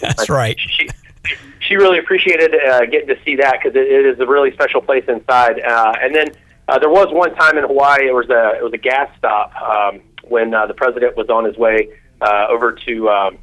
That's 0.00 0.28
right. 0.28 0.58
She, 0.58 0.88
she 1.60 1.76
really 1.76 1.98
appreciated 1.98 2.54
uh, 2.54 2.86
getting 2.86 3.08
to 3.08 3.18
see 3.24 3.36
that 3.36 3.58
because 3.62 3.76
it, 3.76 3.86
it 3.86 4.06
is 4.06 4.20
a 4.20 4.26
really 4.26 4.52
special 4.52 4.80
place 4.80 5.04
inside. 5.08 5.60
Uh, 5.60 5.94
and 6.00 6.14
then 6.14 6.28
uh, 6.68 6.78
there 6.78 6.90
was 6.90 7.12
one 7.12 7.34
time 7.34 7.58
in 7.58 7.64
Hawaii. 7.64 8.08
It 8.08 8.14
was 8.14 8.28
a 8.30 8.56
it 8.56 8.62
was 8.62 8.72
a 8.72 8.78
gas 8.78 9.10
stop 9.18 9.54
um, 9.60 10.00
when 10.24 10.54
uh, 10.54 10.66
the 10.66 10.74
president 10.74 11.16
was 11.16 11.28
on 11.28 11.44
his 11.44 11.56
way 11.56 11.90
uh, 12.20 12.46
over 12.48 12.72
to 12.72 13.08
um, 13.08 13.38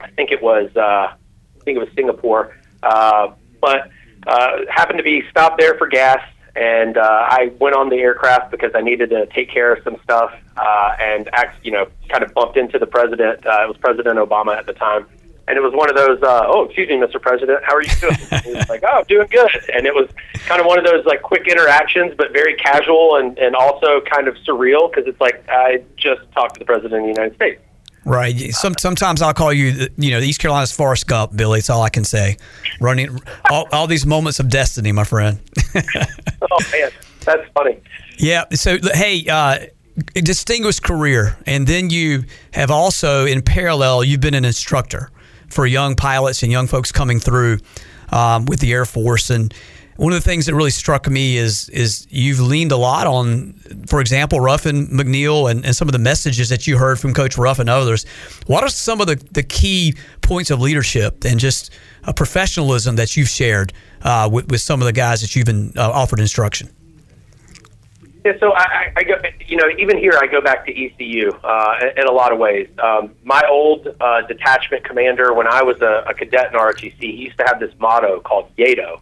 I 0.00 0.10
think 0.10 0.30
it 0.30 0.42
was 0.42 0.70
uh, 0.76 0.80
I 0.80 1.64
think 1.64 1.76
it 1.76 1.80
was 1.80 1.88
Singapore, 1.94 2.56
uh, 2.82 3.32
but 3.60 3.90
uh, 4.26 4.58
happened 4.68 4.98
to 4.98 5.04
be 5.04 5.22
stopped 5.30 5.58
there 5.60 5.78
for 5.78 5.86
gas 5.86 6.20
and 6.56 6.96
uh, 6.96 7.26
I 7.28 7.52
went 7.60 7.76
on 7.76 7.90
the 7.90 7.96
aircraft 7.96 8.50
because 8.50 8.72
I 8.74 8.80
needed 8.80 9.10
to 9.10 9.26
take 9.26 9.50
care 9.50 9.74
of 9.74 9.84
some 9.84 9.96
stuff, 10.02 10.32
uh, 10.56 10.96
and 11.00 11.28
act, 11.32 11.64
you 11.64 11.72
know, 11.72 11.86
kind 12.08 12.24
of 12.24 12.32
bumped 12.34 12.56
into 12.56 12.78
the 12.78 12.86
president. 12.86 13.46
Uh, 13.46 13.64
it 13.64 13.68
was 13.68 13.76
President 13.76 14.18
Obama 14.18 14.56
at 14.56 14.66
the 14.66 14.72
time, 14.72 15.06
and 15.48 15.56
it 15.56 15.60
was 15.60 15.72
one 15.74 15.88
of 15.88 15.96
those, 15.96 16.20
uh, 16.22 16.44
oh, 16.46 16.64
excuse 16.64 16.88
me, 16.88 16.96
Mr. 16.96 17.20
President, 17.20 17.60
how 17.62 17.74
are 17.74 17.82
you 17.82 17.90
doing? 18.00 18.14
he 18.44 18.52
was 18.52 18.68
like, 18.68 18.82
oh, 18.86 19.04
doing 19.06 19.28
good. 19.30 19.50
And 19.72 19.86
it 19.86 19.94
was 19.94 20.08
kind 20.46 20.60
of 20.60 20.66
one 20.66 20.78
of 20.78 20.84
those 20.84 21.04
like 21.04 21.22
quick 21.22 21.46
interactions, 21.46 22.14
but 22.16 22.32
very 22.32 22.54
casual 22.54 23.16
and, 23.16 23.38
and 23.38 23.54
also 23.54 24.00
kind 24.00 24.26
of 24.26 24.34
surreal 24.36 24.90
because 24.90 25.06
it's 25.06 25.20
like 25.20 25.44
I 25.48 25.84
just 25.96 26.22
talked 26.32 26.54
to 26.54 26.58
the 26.58 26.64
President 26.64 26.94
of 26.94 27.02
the 27.02 27.08
United 27.08 27.36
States. 27.36 27.62
Right. 28.06 28.38
Some, 28.54 28.74
sometimes 28.78 29.20
I'll 29.20 29.34
call 29.34 29.52
you, 29.52 29.88
you 29.96 30.12
know, 30.12 30.20
East 30.20 30.40
Carolina's 30.40 30.70
Forrest 30.70 31.08
Gump, 31.08 31.34
Billy. 31.34 31.58
It's 31.58 31.68
all 31.68 31.82
I 31.82 31.88
can 31.88 32.04
say. 32.04 32.36
Running 32.80 33.18
all, 33.50 33.68
all 33.72 33.88
these 33.88 34.06
moments 34.06 34.38
of 34.38 34.48
destiny, 34.48 34.92
my 34.92 35.02
friend. 35.02 35.40
oh 36.58 36.64
man, 36.72 36.90
that's 37.24 37.48
funny. 37.54 37.80
Yeah. 38.18 38.44
So 38.52 38.78
hey, 38.94 39.26
uh, 39.28 39.66
distinguished 40.14 40.82
career, 40.82 41.38
and 41.46 41.66
then 41.66 41.90
you 41.90 42.24
have 42.52 42.70
also, 42.70 43.26
in 43.26 43.42
parallel, 43.42 44.04
you've 44.04 44.20
been 44.20 44.34
an 44.34 44.44
instructor 44.44 45.10
for 45.48 45.66
young 45.66 45.94
pilots 45.94 46.42
and 46.42 46.52
young 46.52 46.66
folks 46.66 46.92
coming 46.92 47.20
through 47.20 47.58
um, 48.10 48.46
with 48.46 48.60
the 48.60 48.72
Air 48.72 48.84
Force. 48.84 49.30
And 49.30 49.54
one 49.96 50.12
of 50.12 50.22
the 50.22 50.28
things 50.28 50.46
that 50.46 50.54
really 50.54 50.70
struck 50.70 51.08
me 51.08 51.36
is 51.36 51.68
is 51.70 52.06
you've 52.10 52.40
leaned 52.40 52.72
a 52.72 52.76
lot 52.76 53.06
on, 53.06 53.54
for 53.86 54.00
example, 54.00 54.40
Ruffin 54.40 54.86
McNeill 54.88 55.50
and, 55.50 55.64
and 55.64 55.74
some 55.74 55.88
of 55.88 55.92
the 55.92 55.98
messages 55.98 56.48
that 56.50 56.66
you 56.66 56.76
heard 56.76 57.00
from 57.00 57.14
Coach 57.14 57.38
Ruff 57.38 57.58
and 57.58 57.70
others. 57.70 58.04
What 58.46 58.62
are 58.62 58.68
some 58.68 59.00
of 59.00 59.06
the, 59.06 59.16
the 59.32 59.42
key 59.42 59.94
points 60.20 60.50
of 60.50 60.60
leadership 60.60 61.24
and 61.24 61.40
just 61.40 61.70
a 62.04 62.12
professionalism 62.12 62.96
that 62.96 63.16
you've 63.16 63.28
shared 63.28 63.72
uh, 64.02 64.28
with, 64.30 64.50
with 64.50 64.60
some 64.60 64.80
of 64.80 64.86
the 64.86 64.92
guys 64.92 65.20
that 65.22 65.34
you've 65.34 65.46
been 65.46 65.72
uh, 65.76 65.90
offered 65.90 66.20
instruction? 66.20 66.70
Yeah, 68.24 68.32
so 68.40 68.52
I, 68.54 68.92
I 68.96 69.02
go, 69.04 69.14
you 69.46 69.56
know, 69.56 69.68
even 69.78 69.98
here 69.98 70.18
I 70.20 70.26
go 70.26 70.40
back 70.40 70.66
to 70.66 70.72
ECU 70.72 71.30
uh, 71.44 71.78
in 71.96 72.08
a 72.08 72.10
lot 72.10 72.32
of 72.32 72.38
ways. 72.38 72.68
Um, 72.82 73.14
my 73.22 73.40
old 73.48 73.86
uh, 74.00 74.22
detachment 74.22 74.82
commander, 74.82 75.32
when 75.32 75.46
I 75.46 75.62
was 75.62 75.80
a, 75.80 76.04
a 76.08 76.12
cadet 76.12 76.52
in 76.52 76.58
ROTC, 76.58 76.98
he 76.98 77.12
used 77.12 77.38
to 77.38 77.44
have 77.44 77.60
this 77.60 77.72
motto 77.78 78.18
called 78.18 78.50
YATO, 78.56 79.00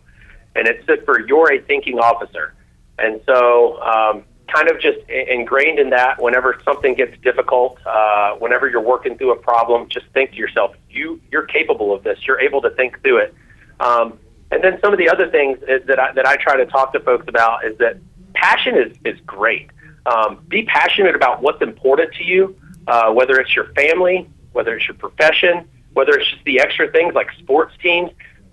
and 0.55 0.67
it's 0.69 0.81
it 0.81 0.85
stood 0.85 1.05
for 1.05 1.21
"You're 1.21 1.53
a 1.53 1.61
Thinking 1.61 1.99
Officer." 1.99 2.55
And 2.99 3.21
so, 3.27 3.81
um, 3.83 4.25
kind 4.53 4.71
of 4.71 4.81
just 4.81 4.99
ingrained 5.09 5.79
in 5.79 5.91
that, 5.91 6.23
whenever 6.23 6.61
something 6.65 6.95
gets 6.95 7.17
difficult, 7.23 7.79
uh, 7.87 8.35
whenever 8.37 8.69
you're 8.69 8.81
working 8.81 9.19
through 9.19 9.33
a 9.33 9.37
problem, 9.37 9.89
just 9.89 10.07
think 10.15 10.31
to 10.31 10.37
yourself, 10.37 10.75
"You, 10.89 11.21
you're 11.31 11.47
capable 11.47 11.93
of 11.93 12.03
this. 12.05 12.19
You're 12.27 12.41
able 12.41 12.61
to 12.63 12.71
think 12.71 13.03
through 13.03 13.19
it." 13.19 13.35
Um, 13.81 14.19
and 14.51 14.63
then 14.63 14.79
some 14.81 14.93
of 14.93 14.99
the 14.99 15.09
other 15.09 15.29
things 15.31 15.59
that 15.61 15.99
I, 15.99 16.13
that 16.13 16.27
I 16.27 16.37
try 16.37 16.57
to 16.57 16.67
talk 16.67 16.93
to 16.93 17.01
folks 17.01 17.27
about 17.29 17.65
is 17.65 17.77
that 17.79 17.99
passion 18.35 18.77
is, 18.77 18.97
is 19.05 19.19
great. 19.27 19.71
Um, 20.07 20.45
be 20.49 20.65
passionate 20.65 21.17
about 21.17 21.43
what's 21.43 21.63
important 21.63 22.13
to 22.15 22.25
you, 22.25 22.57
uh, 22.87 23.11
whether 23.13 23.41
it's 23.41 23.55
your 23.57 23.73
family, 23.73 24.29
whether 24.53 24.77
it's 24.77 24.87
your 24.87 24.97
profession, 24.97 25.69
whether 25.95 26.13
it's 26.13 26.31
just 26.31 26.45
the 26.45 26.61
extra 26.61 26.91
things 26.91 27.15
like 27.15 27.29
sports 27.39 27.75
teams. 27.83 28.11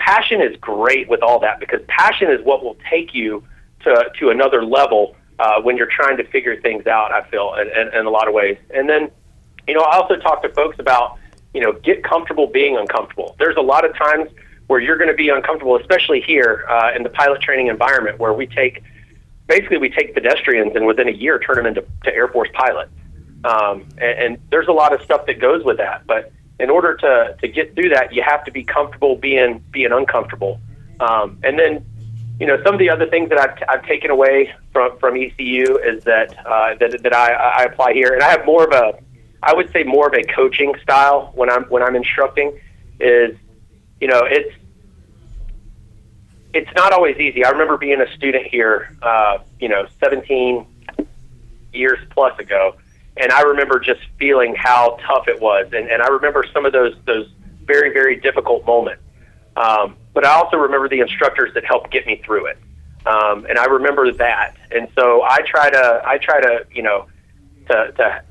Passion 0.09 0.41
is 0.41 0.57
great 0.57 1.07
with 1.07 1.21
all 1.21 1.39
that 1.39 1.59
because 1.59 1.81
passion 1.87 2.31
is 2.31 2.43
what 2.43 2.63
will 2.63 2.77
take 2.89 3.13
you 3.13 3.43
to, 3.83 4.11
to 4.19 4.29
another 4.29 4.65
level 4.65 5.15
uh, 5.39 5.61
when 5.61 5.77
you're 5.77 5.93
trying 5.99 6.17
to 6.17 6.25
figure 6.25 6.59
things 6.59 6.87
out, 6.87 7.11
I 7.11 7.21
feel, 7.29 7.53
in, 7.61 7.67
in, 7.67 7.93
in 7.99 8.05
a 8.05 8.09
lot 8.09 8.27
of 8.27 8.33
ways. 8.33 8.57
And 8.73 8.89
then, 8.89 9.11
you 9.67 9.75
know, 9.75 9.81
I 9.81 9.97
also 9.97 10.15
talk 10.15 10.41
to 10.41 10.49
folks 10.49 10.77
about, 10.79 11.17
you 11.53 11.61
know, 11.61 11.71
get 11.71 12.03
comfortable 12.03 12.47
being 12.47 12.77
uncomfortable. 12.77 13.35
There's 13.39 13.57
a 13.57 13.65
lot 13.73 13.85
of 13.85 13.95
times 13.95 14.29
where 14.67 14.79
you're 14.79 14.97
going 14.97 15.09
to 15.09 15.21
be 15.25 15.29
uncomfortable, 15.29 15.75
especially 15.77 16.21
here 16.21 16.65
uh, 16.69 16.95
in 16.95 17.03
the 17.03 17.09
pilot 17.09 17.41
training 17.41 17.67
environment 17.67 18.19
where 18.19 18.33
we 18.33 18.47
take– 18.47 18.83
basically 19.51 19.77
we 19.77 19.89
take 19.89 20.13
pedestrians 20.13 20.75
and 20.75 20.85
within 20.85 21.09
a 21.09 21.11
year 21.11 21.37
turn 21.37 21.57
them 21.57 21.65
into 21.65 21.83
to 22.05 22.15
Air 22.15 22.29
Force 22.29 22.49
pilots. 22.53 22.91
Um, 23.43 23.85
and, 23.97 24.19
and 24.23 24.37
there's 24.49 24.69
a 24.69 24.71
lot 24.71 24.93
of 24.93 25.01
stuff 25.01 25.25
that 25.25 25.39
goes 25.39 25.63
with 25.63 25.77
that. 25.77 26.07
But 26.07 26.31
in 26.61 26.69
order 26.69 26.95
to, 26.95 27.35
to 27.41 27.47
get 27.47 27.73
through 27.73 27.89
that, 27.89 28.13
you 28.13 28.21
have 28.21 28.43
to 28.45 28.51
be 28.51 28.63
comfortable 28.63 29.15
being 29.15 29.63
being 29.71 29.91
uncomfortable. 29.91 30.59
Um, 30.99 31.39
and 31.43 31.57
then, 31.57 31.83
you 32.39 32.45
know, 32.45 32.61
some 32.63 32.73
of 32.75 32.79
the 32.79 32.89
other 32.89 33.07
things 33.07 33.29
that 33.29 33.39
I've, 33.39 33.57
I've 33.67 33.85
taken 33.87 34.11
away 34.11 34.53
from, 34.71 34.97
from 34.99 35.17
ECU 35.17 35.77
is 35.77 36.03
that 36.03 36.37
uh, 36.45 36.75
that, 36.79 37.01
that 37.01 37.15
I, 37.15 37.33
I 37.33 37.63
apply 37.63 37.93
here, 37.93 38.13
and 38.13 38.21
I 38.21 38.29
have 38.29 38.45
more 38.45 38.63
of 38.63 38.71
a, 38.71 38.99
I 39.41 39.55
would 39.55 39.71
say 39.71 39.83
more 39.83 40.07
of 40.07 40.13
a 40.13 40.23
coaching 40.23 40.73
style 40.83 41.31
when 41.33 41.49
I'm 41.49 41.63
when 41.65 41.81
I'm 41.81 41.95
instructing. 41.95 42.59
Is 42.99 43.35
you 43.99 44.07
know, 44.07 44.21
it's 44.23 44.55
it's 46.53 46.71
not 46.75 46.93
always 46.93 47.17
easy. 47.17 47.43
I 47.43 47.49
remember 47.49 47.77
being 47.77 48.01
a 48.01 48.11
student 48.15 48.45
here, 48.45 48.95
uh, 49.01 49.39
you 49.59 49.69
know, 49.69 49.87
17 49.99 50.65
years 51.73 51.99
plus 52.11 52.37
ago, 52.39 52.75
and 53.17 53.31
I 53.31 53.41
remember 53.41 53.79
just 53.79 54.01
feeling 54.17 54.55
how 54.55 54.97
tough 55.05 55.27
it 55.27 55.41
was, 55.41 55.67
and, 55.73 55.89
and 55.89 56.01
I 56.01 56.07
remember 56.07 56.45
some 56.53 56.65
of 56.65 56.73
those 56.73 56.95
those 57.05 57.29
very 57.65 57.93
very 57.93 58.19
difficult 58.19 58.65
moments. 58.65 59.03
Um, 59.55 59.97
but 60.13 60.25
I 60.25 60.33
also 60.33 60.57
remember 60.57 60.87
the 60.87 60.99
instructors 60.99 61.53
that 61.53 61.65
helped 61.65 61.91
get 61.91 62.05
me 62.05 62.21
through 62.25 62.47
it, 62.47 62.57
um, 63.05 63.45
and 63.45 63.57
I 63.57 63.65
remember 63.65 64.11
that. 64.13 64.55
And 64.71 64.87
so 64.95 65.23
I 65.23 65.39
try 65.45 65.69
to 65.69 66.01
I 66.05 66.17
try 66.17 66.41
to 66.41 66.65
you 66.71 66.83
know 66.83 67.07
to 67.67 67.91
to 67.97 68.23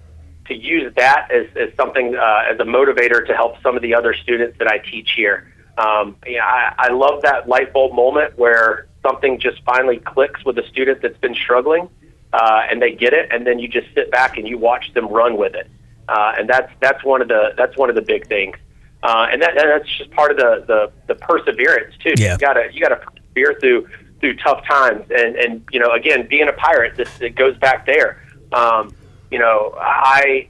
to 0.47 0.55
use 0.55 0.93
that 0.97 1.31
as, 1.31 1.47
as 1.57 1.75
something 1.77 2.17
uh, 2.17 2.45
as 2.51 2.59
a 2.59 2.65
motivator 2.65 3.25
to 3.27 3.35
help 3.35 3.61
some 3.63 3.77
of 3.77 3.83
the 3.83 3.95
other 3.95 4.15
students 4.15 4.59
that 4.59 4.69
I 4.69 4.79
teach 4.79 5.13
here 5.15 5.47
um, 5.81 6.17
yeah, 6.27 6.45
I, 6.45 6.75
I 6.79 6.93
love 6.93 7.23
that 7.23 7.49
light 7.49 7.73
bulb 7.73 7.95
moment 7.95 8.39
where 8.39 8.87
something 9.03 9.41
just 9.41 9.63
finally 9.65 9.99
clicks 9.99 10.45
with 10.45 10.59
a 10.59 10.67
student 10.69 11.01
that's 11.01 11.17
been 11.19 11.35
struggling, 11.35 11.89
uh, 12.33 12.63
and 12.71 12.81
they 12.81 12.93
get 12.93 13.13
it, 13.13 13.29
and 13.33 13.47
then 13.47 13.59
you 13.59 13.69
just 13.69 13.89
sit 13.95 14.11
back 14.11 14.37
and 14.37 14.47
you 14.47 14.59
watch 14.59 14.93
them 14.95 15.09
run 15.09 15.37
with 15.37 15.55
it, 15.55 15.69
uh, 16.09 16.35
and 16.39 16.49
that's 16.49 16.73
that's 16.81 17.05
one 17.05 17.23
of 17.23 17.29
the 17.29 17.53
that's 17.57 17.77
one 17.77 17.89
of 17.89 17.97
the 17.97 18.03
big 18.03 18.27
things, 18.29 18.57
uh, 19.03 19.27
and 19.31 19.43
that 19.43 19.51
and 19.57 19.71
that's 19.71 19.89
just 19.99 20.11
part 20.13 20.31
of 20.31 20.37
the 20.37 20.65
the, 20.67 20.93
the 21.09 21.15
perseverance 21.15 21.95
too. 22.03 22.15
Yeah. 22.17 22.33
You 22.33 22.39
gotta 22.39 22.69
you 22.73 22.81
gotta 22.81 22.97
persevere 22.97 23.59
through 23.61 23.89
through 24.21 24.37
tough 24.37 24.65
times, 24.67 25.05
and 25.11 25.37
and 25.37 25.65
you 25.73 25.81
know 25.81 25.91
again 25.93 26.27
being 26.29 26.49
a 26.49 26.53
pirate, 26.53 26.97
this 26.97 27.09
it 27.21 27.35
goes 27.35 27.57
back 27.59 27.87
there. 27.87 28.23
Um, 28.53 28.95
you 29.31 29.39
know, 29.39 29.75
I 29.79 30.49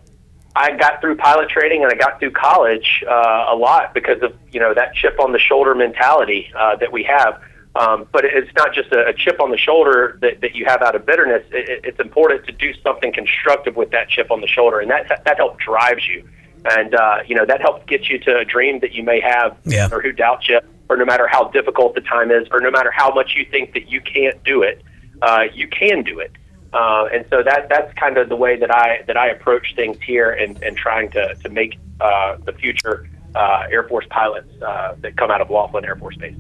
I 0.57 0.77
got 0.77 1.01
through 1.01 1.17
pilot 1.17 1.49
training 1.49 1.85
and 1.85 1.93
I 1.93 1.95
got 1.95 2.19
through 2.19 2.33
college 2.33 3.05
uh, 3.09 3.47
a 3.49 3.57
lot 3.57 3.95
because 3.95 4.23
of 4.23 4.35
you 4.53 4.61
know 4.61 4.75
that 4.75 4.95
chip 4.95 5.19
on 5.21 5.33
the 5.33 5.39
shoulder 5.39 5.75
mentality 5.75 6.53
uh, 6.57 6.77
that 6.77 6.93
we 6.93 7.05
have. 7.05 7.41
Um, 7.77 8.09
but 8.13 8.25
it's 8.25 8.51
not 8.57 8.75
just 8.75 8.91
a, 8.91 9.07
a 9.07 9.15
chip 9.15 9.41
on 9.41 9.51
the 9.53 9.57
shoulder 9.57 10.19
that, 10.23 10.41
that 10.41 10.57
you 10.57 10.65
have 10.65 10.83
out 10.83 10.97
of 10.97 11.07
bitterness. 11.07 11.45
It, 11.53 11.85
it's 11.85 12.01
important 12.01 12.45
to 12.47 12.53
do 12.53 12.73
something 12.83 13.13
constructive 13.13 13.77
with 13.77 13.91
that 13.91 14.09
chip 14.09 14.31
on 14.31 14.41
the 14.41 14.49
shoulder, 14.49 14.81
and 14.81 14.91
that 14.91 15.23
that 15.25 15.37
helps 15.37 15.65
drives 15.65 16.07
you, 16.09 16.29
and 16.65 16.95
uh, 16.95 17.19
you 17.27 17.37
know 17.37 17.47
that 17.47 17.61
helps 17.61 17.87
get 17.87 18.09
you 18.09 18.19
to 18.21 18.39
a 18.39 18.45
dream 18.45 18.81
that 18.81 18.93
you 18.93 19.05
may 19.05 19.21
have, 19.21 19.57
yeah. 19.65 19.89
or 19.93 20.03
who 20.03 20.11
doubts 20.11 20.49
you, 20.49 20.61
or 20.89 20.97
no 20.97 21.05
matter 21.05 21.29
how 21.29 21.45
difficult 21.45 21.95
the 21.95 22.01
time 22.01 22.33
is, 22.33 22.49
or 22.51 22.61
no 22.61 22.73
matter 22.73 22.91
how 22.91 23.15
much 23.15 23.37
you 23.37 23.47
think 23.49 23.73
that 23.75 23.89
you 23.89 24.01
can't 24.01 24.43
do 24.43 24.63
it, 24.63 24.83
uh, 25.23 25.45
you 25.55 25.69
can 25.69 26.03
do 26.03 26.19
it. 26.19 26.33
Uh, 26.73 27.09
and 27.13 27.25
so 27.31 27.41
that 27.43 27.69
that's 27.69 27.93
kind 27.95 28.19
of 28.19 28.29
the 28.29 28.37
way 28.37 28.57
that 28.57 28.75
I 28.75 29.03
that 29.07 29.17
I 29.17 29.29
approach 29.29 29.77
things 29.77 29.97
here, 30.03 30.33
and, 30.33 30.61
and 30.65 30.77
trying 30.77 31.09
to 31.13 31.37
to 31.37 31.49
make 31.49 31.79
uh, 32.01 32.37
the 32.45 32.53
future 32.53 33.09
uh, 33.37 33.69
Air 33.71 33.85
Force 33.85 34.07
pilots 34.11 34.51
uh, 34.61 34.97
that 35.03 35.17
come 35.17 35.31
out 35.31 35.41
of 35.41 35.51
Laughlin 35.51 35.85
Air 35.85 35.95
Force 35.95 36.17
Base. 36.17 36.35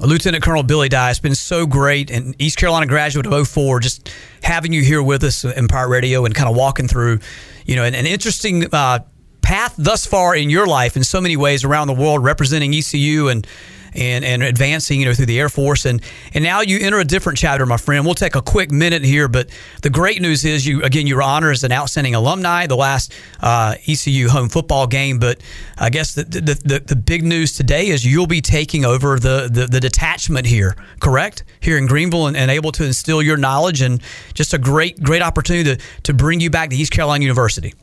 Lieutenant 0.00 0.42
Colonel 0.42 0.64
Billy 0.64 0.88
Dye, 0.88 1.10
it's 1.10 1.20
been 1.20 1.34
so 1.34 1.66
great, 1.66 2.10
and 2.10 2.34
East 2.40 2.58
Carolina 2.58 2.86
graduate 2.86 3.26
of 3.26 3.48
04, 3.48 3.80
just 3.80 4.10
having 4.42 4.72
you 4.72 4.82
here 4.82 5.02
with 5.02 5.22
us 5.22 5.44
in 5.44 5.68
Pirate 5.68 5.88
Radio 5.88 6.24
and 6.24 6.34
kind 6.34 6.48
of 6.48 6.56
walking 6.56 6.88
through, 6.88 7.20
you 7.64 7.76
know, 7.76 7.84
an, 7.84 7.94
an 7.94 8.06
interesting 8.06 8.66
uh, 8.72 8.98
path 9.40 9.74
thus 9.78 10.04
far 10.04 10.34
in 10.34 10.50
your 10.50 10.66
life 10.66 10.96
in 10.96 11.04
so 11.04 11.20
many 11.20 11.36
ways 11.36 11.64
around 11.64 11.86
the 11.86 11.94
world, 11.94 12.24
representing 12.24 12.74
ECU 12.74 13.28
and 13.28 13.46
and, 13.94 14.24
and 14.24 14.42
advancing, 14.42 15.00
you 15.00 15.06
know, 15.06 15.14
through 15.14 15.26
the 15.26 15.38
Air 15.38 15.48
Force. 15.48 15.84
And, 15.84 16.02
and 16.32 16.42
now 16.42 16.60
you 16.60 16.78
enter 16.80 16.98
a 16.98 17.04
different 17.04 17.38
chapter, 17.38 17.64
my 17.66 17.76
friend. 17.76 18.04
We'll 18.04 18.14
take 18.14 18.34
a 18.34 18.42
quick 18.42 18.70
minute 18.70 19.04
here, 19.04 19.28
but 19.28 19.48
the 19.82 19.90
great 19.90 20.20
news 20.20 20.44
is 20.44 20.66
you, 20.66 20.82
again, 20.82 21.06
you 21.06 21.16
were 21.16 21.22
honored 21.22 21.52
as 21.52 21.64
an 21.64 21.72
outstanding 21.72 22.14
alumni, 22.14 22.66
the 22.66 22.76
last 22.76 23.12
uh, 23.40 23.76
ECU 23.86 24.28
home 24.28 24.48
football 24.48 24.86
game. 24.86 25.18
But 25.18 25.40
I 25.78 25.90
guess 25.90 26.14
the, 26.14 26.24
the, 26.24 26.40
the, 26.40 26.80
the, 26.80 26.96
big 27.04 27.22
news 27.22 27.52
today 27.52 27.88
is 27.88 28.04
you'll 28.04 28.26
be 28.26 28.40
taking 28.40 28.84
over 28.84 29.18
the, 29.18 29.48
the, 29.50 29.66
the 29.66 29.80
detachment 29.80 30.46
here, 30.46 30.74
correct? 31.00 31.44
Here 31.60 31.76
in 31.76 31.86
Greenville 31.86 32.28
and, 32.28 32.36
and 32.36 32.50
able 32.50 32.72
to 32.72 32.84
instill 32.84 33.22
your 33.22 33.36
knowledge 33.36 33.82
and 33.82 34.00
just 34.32 34.54
a 34.54 34.58
great, 34.58 35.02
great 35.02 35.22
opportunity 35.22 35.76
to, 35.76 35.82
to 36.04 36.14
bring 36.14 36.40
you 36.40 36.50
back 36.50 36.70
to 36.70 36.76
East 36.76 36.92
Carolina 36.92 37.22
University. 37.22 37.74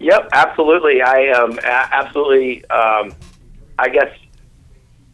Yep, 0.00 0.28
absolutely. 0.32 1.02
I 1.02 1.28
um, 1.28 1.58
absolutely 1.62 2.64
um, 2.70 3.14
I 3.80 3.88
guess 3.88 4.14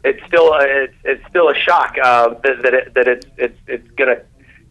it's 0.03 0.23
still 0.27 0.53
a, 0.53 0.83
it's, 0.83 0.95
it's 1.03 1.27
still 1.29 1.49
a 1.49 1.55
shock 1.55 1.95
uh, 2.01 2.29
that, 2.43 2.61
that 2.61 2.73
it, 2.73 2.93
that 2.93 3.07
it's 3.07 3.25
it's 3.37 3.59
it's 3.67 3.87
to 3.97 4.21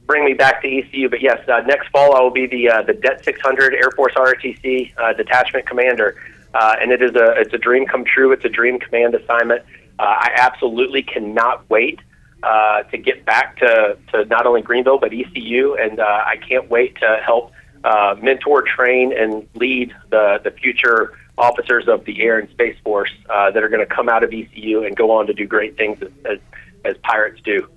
bring 0.06 0.24
me 0.24 0.34
back 0.34 0.62
to 0.62 0.68
ECU. 0.68 1.08
But 1.08 1.20
yes, 1.20 1.46
uh, 1.48 1.60
next 1.66 1.88
fall 1.88 2.16
I 2.16 2.20
will 2.20 2.30
be 2.30 2.46
the 2.46 2.70
uh, 2.70 2.82
the 2.82 2.94
Det 2.94 3.24
600 3.24 3.74
Air 3.74 3.90
Force 3.96 4.14
ROTC 4.14 4.92
uh, 4.98 5.12
detachment 5.14 5.66
commander, 5.66 6.16
uh, 6.54 6.76
and 6.80 6.92
it 6.92 7.02
is 7.02 7.14
a 7.14 7.32
it's 7.40 7.52
a 7.52 7.58
dream 7.58 7.86
come 7.86 8.04
true. 8.04 8.32
It's 8.32 8.44
a 8.44 8.48
dream 8.48 8.78
command 8.78 9.14
assignment. 9.14 9.62
Uh, 9.98 10.02
I 10.02 10.32
absolutely 10.36 11.02
cannot 11.02 11.68
wait 11.70 12.00
uh, 12.42 12.82
to 12.84 12.98
get 12.98 13.24
back 13.24 13.56
to, 13.58 13.96
to 14.12 14.24
not 14.26 14.46
only 14.46 14.62
Greenville 14.62 14.98
but 14.98 15.12
ECU, 15.12 15.74
and 15.74 15.98
uh, 15.98 16.04
I 16.04 16.36
can't 16.36 16.68
wait 16.68 16.96
to 16.96 17.20
help 17.24 17.52
uh, 17.82 18.14
mentor, 18.20 18.62
train, 18.62 19.16
and 19.16 19.48
lead 19.54 19.94
the 20.10 20.40
the 20.42 20.50
future 20.50 21.18
officers 21.38 21.88
of 21.88 22.04
the 22.04 22.22
Air 22.22 22.38
and 22.38 22.48
Space 22.50 22.76
Force 22.82 23.12
uh, 23.28 23.50
that 23.50 23.62
are 23.62 23.68
going 23.68 23.86
to 23.86 23.94
come 23.94 24.08
out 24.08 24.24
of 24.24 24.32
ECU 24.32 24.84
and 24.84 24.96
go 24.96 25.10
on 25.10 25.26
to 25.26 25.34
do 25.34 25.46
great 25.46 25.76
things 25.76 26.00
as, 26.02 26.10
as, 26.24 26.38
as 26.84 26.96
pirates 27.02 27.40
do. 27.44 27.68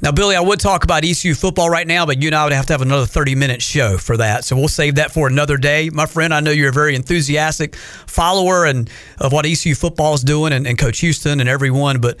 Now, 0.00 0.12
Billy, 0.12 0.36
I 0.36 0.40
would 0.40 0.60
talk 0.60 0.84
about 0.84 1.04
ECU 1.04 1.34
football 1.34 1.70
right 1.70 1.86
now, 1.86 2.06
but 2.06 2.20
you 2.20 2.28
and 2.28 2.34
I 2.34 2.44
would 2.44 2.52
have 2.52 2.66
to 2.66 2.72
have 2.72 2.82
another 2.82 3.06
30 3.06 3.34
minute 3.34 3.62
show 3.62 3.96
for 3.96 4.16
that. 4.16 4.44
So 4.44 4.56
we'll 4.56 4.68
save 4.68 4.96
that 4.96 5.12
for 5.12 5.28
another 5.28 5.56
day. 5.56 5.90
My 5.90 6.06
friend, 6.06 6.34
I 6.34 6.40
know 6.40 6.50
you're 6.50 6.70
a 6.70 6.72
very 6.72 6.94
enthusiastic 6.94 7.76
follower 7.76 8.64
and 8.64 8.90
of 9.18 9.32
what 9.32 9.46
ECU 9.46 9.74
football 9.74 10.14
is 10.14 10.22
doing 10.22 10.52
and, 10.52 10.66
and 10.66 10.78
Coach 10.78 11.00
Houston 11.00 11.40
and 11.40 11.48
everyone, 11.48 12.00
but 12.00 12.18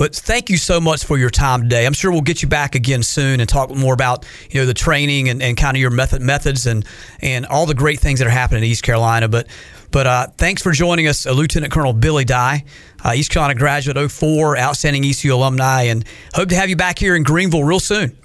but 0.00 0.16
thank 0.16 0.48
you 0.48 0.56
so 0.56 0.80
much 0.80 1.04
for 1.04 1.18
your 1.18 1.28
time 1.28 1.60
today. 1.60 1.84
I'm 1.84 1.92
sure 1.92 2.10
we'll 2.10 2.22
get 2.22 2.40
you 2.40 2.48
back 2.48 2.74
again 2.74 3.02
soon 3.02 3.38
and 3.38 3.46
talk 3.46 3.68
more 3.68 3.92
about 3.92 4.24
you 4.48 4.58
know 4.58 4.64
the 4.64 4.72
training 4.72 5.28
and, 5.28 5.42
and 5.42 5.58
kind 5.58 5.76
of 5.76 5.80
your 5.82 5.90
method 5.90 6.22
methods 6.22 6.64
and 6.66 6.86
and 7.20 7.44
all 7.44 7.66
the 7.66 7.74
great 7.74 8.00
things 8.00 8.18
that 8.20 8.26
are 8.26 8.30
happening 8.30 8.64
in 8.64 8.70
East 8.70 8.82
Carolina. 8.82 9.28
But 9.28 9.46
but 9.90 10.06
uh, 10.06 10.26
thanks 10.38 10.62
for 10.62 10.72
joining 10.72 11.06
us, 11.06 11.26
uh, 11.26 11.32
Lieutenant 11.32 11.70
Colonel 11.70 11.92
Billy 11.92 12.24
Dye, 12.24 12.64
uh, 13.04 13.12
East 13.14 13.30
Carolina 13.30 13.58
graduate, 13.58 14.10
04, 14.10 14.56
outstanding 14.56 15.04
ECU 15.04 15.34
alumni, 15.34 15.82
and 15.82 16.06
hope 16.32 16.48
to 16.48 16.56
have 16.56 16.70
you 16.70 16.76
back 16.76 16.98
here 16.98 17.14
in 17.14 17.22
Greenville 17.22 17.64
real 17.64 17.78
soon. 17.78 18.16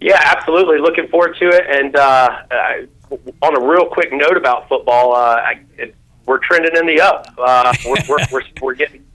Yeah, 0.00 0.18
absolutely. 0.22 0.78
Looking 0.78 1.08
forward 1.08 1.36
to 1.38 1.48
it. 1.50 1.64
And 1.68 1.96
uh, 1.96 2.42
uh, 2.50 3.16
on 3.42 3.62
a 3.62 3.68
real 3.68 3.90
quick 3.90 4.08
note 4.10 4.38
about 4.38 4.70
football, 4.70 5.14
uh, 5.14 5.36
I, 5.36 5.60
it, 5.76 5.94
we're 6.24 6.38
trending 6.38 6.74
in 6.76 6.86
the 6.86 7.02
up. 7.02 7.26
we're, 7.84 7.96
we're, 8.08 8.26
we're, 8.32 8.42
we're 8.62 8.74
getting 8.74 9.05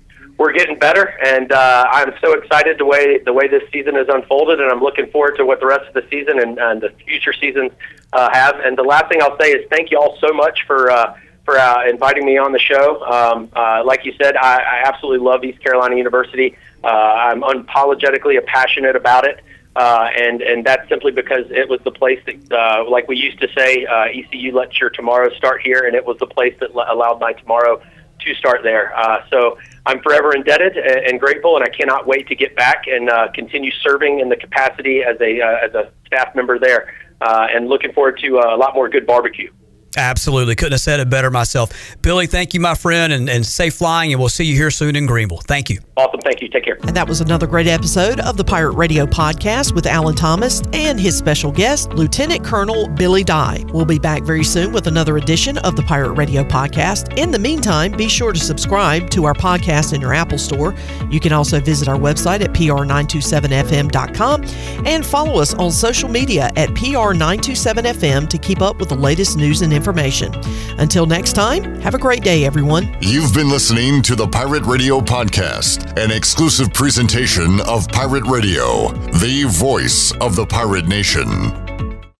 we're 0.42 0.54
getting 0.54 0.80
better, 0.80 1.14
and 1.24 1.52
uh, 1.52 1.86
I'm 1.92 2.14
so 2.20 2.34
excited 2.34 2.80
the 2.80 2.86
way 2.86 3.20
the 3.20 3.32
way 3.32 3.48
this 3.48 3.62
season 3.72 3.94
has 3.94 4.08
unfolded, 4.10 4.60
and 4.60 4.72
I'm 4.72 4.82
looking 4.82 5.08
forward 5.12 5.38
to 5.38 5.46
what 5.46 5.60
the 5.60 5.68
rest 5.68 5.88
of 5.88 5.94
the 5.94 6.04
season 6.10 6.40
and, 6.40 6.58
and 6.58 6.82
the 6.82 6.90
future 7.06 7.32
seasons 7.32 7.72
uh, 8.12 8.28
have. 8.34 8.60
And 8.60 8.76
the 8.76 8.84
last 8.84 9.08
thing 9.08 9.22
I'll 9.22 9.38
say 9.40 9.52
is 9.52 9.70
thank 9.70 9.92
you 9.92 10.00
all 10.00 10.18
so 10.20 10.34
much 10.34 10.64
for 10.66 10.90
uh, 10.90 11.16
for 11.46 11.60
uh, 11.60 11.88
inviting 11.88 12.26
me 12.26 12.40
on 12.40 12.54
the 12.54 12.60
show. 12.60 13.04
Um, 13.06 13.50
uh, 13.56 13.84
like 13.86 14.04
you 14.04 14.14
said, 14.20 14.36
I, 14.36 14.56
I 14.58 14.82
absolutely 14.86 15.24
love 15.24 15.44
East 15.44 15.62
Carolina 15.62 15.96
University. 15.96 16.58
Uh, 16.84 16.88
I'm 16.88 17.42
unapologetically 17.42 18.44
passionate 18.46 18.96
about 18.96 19.26
it. 19.26 19.42
Uh, 19.76 20.10
and 20.18 20.42
and 20.42 20.66
that's 20.66 20.90
simply 20.90 21.12
because 21.12 21.46
it 21.50 21.70
was 21.70 21.80
the 21.86 21.92
place 21.92 22.20
that, 22.26 22.52
uh, 22.52 22.90
like 22.90 23.08
we 23.08 23.16
used 23.16 23.40
to 23.40 23.48
say, 23.56 23.86
uh, 23.86 24.06
ECU 24.06 24.52
let 24.54 24.78
your 24.80 24.90
tomorrow 24.90 25.30
start 25.36 25.62
here, 25.62 25.86
and 25.86 25.96
it 25.96 26.06
was 26.06 26.18
the 26.18 26.28
place 26.28 26.54
that 26.60 26.72
allowed 26.72 27.22
my 27.22 27.32
tomorrow 27.32 27.82
to 28.26 28.36
start 28.36 28.64
there. 28.64 28.96
Uh, 28.98 29.24
so 29.30 29.58
I'm 29.86 30.02
forever 30.02 30.36
indebted 30.36 30.78
and, 30.78 31.20
grateful, 31.20 31.56
and 31.56 31.66
I 31.66 31.70
cannot 31.70 32.06
wait 32.06 32.28
to 32.28 32.36
get 32.36 32.56
back 32.56 32.86
and 32.88 33.10
uh, 33.10 33.30
continue 33.34 33.72
serving 33.84 34.20
in 34.20 34.30
the 34.30 34.36
capacity 34.36 35.04
as 35.04 35.20
a 35.22 35.42
uh, 35.42 35.66
as 35.66 35.74
a 35.74 35.92
staff 36.06 36.36
member 36.36 36.60
there, 36.60 36.94
uh, 37.22 37.48
and 37.54 37.68
looking 37.68 37.94
forward 37.94 38.20
to 38.24 38.40
uh, 38.40 38.56
a 38.56 38.58
lot 38.58 38.76
more 38.76 38.90
good 38.90 39.08
barbecue. 39.08 39.52
Absolutely. 39.98 40.56
Couldn't 40.56 40.72
have 40.74 40.82
said 40.82 41.00
it 41.02 41.10
better 41.10 41.30
myself. 41.30 41.72
Billy, 42.02 42.26
thank 42.26 42.54
you, 42.54 42.62
my 42.62 42.76
friend, 42.76 43.12
and, 43.12 43.30
and 43.30 43.46
safe 43.46 43.74
flying, 43.74 44.14
and 44.14 44.20
we'll 44.20 44.30
see 44.30 44.46
you 44.46 44.56
here 44.56 44.72
soon 44.72 44.96
in 44.96 45.06
Greenville. 45.06 45.42
Thank 45.42 45.70
you. 45.70 45.80
Awesome. 45.98 46.22
Thank 46.22 46.42
you. 46.42 46.48
Take 46.48 46.64
care. 46.64 46.78
And 46.84 46.96
that 46.96 47.10
was 47.10 47.20
another 47.20 47.46
great 47.46 47.68
episode 47.68 48.22
of 48.22 48.38
the 48.38 48.44
Pirate 48.44 48.72
Radio 48.74 49.06
podcast 49.06 49.76
with 49.76 49.86
Alan 49.86 50.16
Thomas 50.16 50.62
and 50.74 51.00
his 51.00 51.18
special 51.18 51.52
guest, 51.52 51.92
Lieutenant 51.94 52.44
Colonel 52.46 52.88
Billy 52.88 53.24
Dye. 53.24 53.66
We'll 53.74 53.86
be 53.86 54.00
back 54.00 54.24
very 54.24 54.46
soon 54.46 54.72
with 54.72 54.88
another 54.88 55.18
edition 55.18 55.58
of 55.60 55.76
the 55.76 55.84
Pirate 55.84 56.14
Radio 56.14 56.44
podcast. 56.44 57.18
In 57.18 57.32
the 57.32 57.40
meantime, 57.40 57.92
be 57.92 58.08
sure 58.08 58.32
to 58.32 58.40
subscribe 58.40 59.10
to 59.12 59.26
our 59.26 59.34
podcast 59.34 59.94
in 59.94 60.00
your 60.00 60.14
Apple 60.14 60.38
Store. 60.38 60.74
You 61.10 61.20
can 61.20 61.34
also 61.34 61.60
visit 61.60 61.90
our 61.90 61.98
website 61.98 62.40
at 62.42 62.54
pr927fm.com 62.54 64.44
and 64.86 65.06
follow 65.06 65.42
us 65.42 65.54
on 65.54 65.70
social 65.72 66.08
media 66.08 66.50
at 66.56 66.70
pr927fm 66.70 68.30
to 68.30 68.38
keep 68.38 68.62
up 68.62 68.78
with 68.78 68.88
the 68.90 68.96
latest 68.96 69.36
news 69.38 69.62
and 69.62 69.74
information 69.74 69.81
information. 69.82 70.32
Until 70.78 71.08
next 71.08 71.34
time, 71.34 71.82
have 71.82 71.96
a 71.96 71.98
great 71.98 72.24
day, 72.24 72.46
everyone. 72.46 72.96
You've 73.02 73.34
been 73.34 73.50
listening 73.50 74.04
to 74.04 74.16
the 74.16 74.28
Pirate 74.28 74.64
Radio 74.66 75.00
Podcast, 75.00 75.98
an 75.98 76.12
exclusive 76.12 76.72
presentation 76.72 77.60
of 77.62 77.88
Pirate 77.88 78.28
Radio, 78.28 78.92
the 79.18 79.46
voice 79.50 80.12
of 80.22 80.36
the 80.36 80.46
pirate 80.46 80.86
nation. 80.88 81.61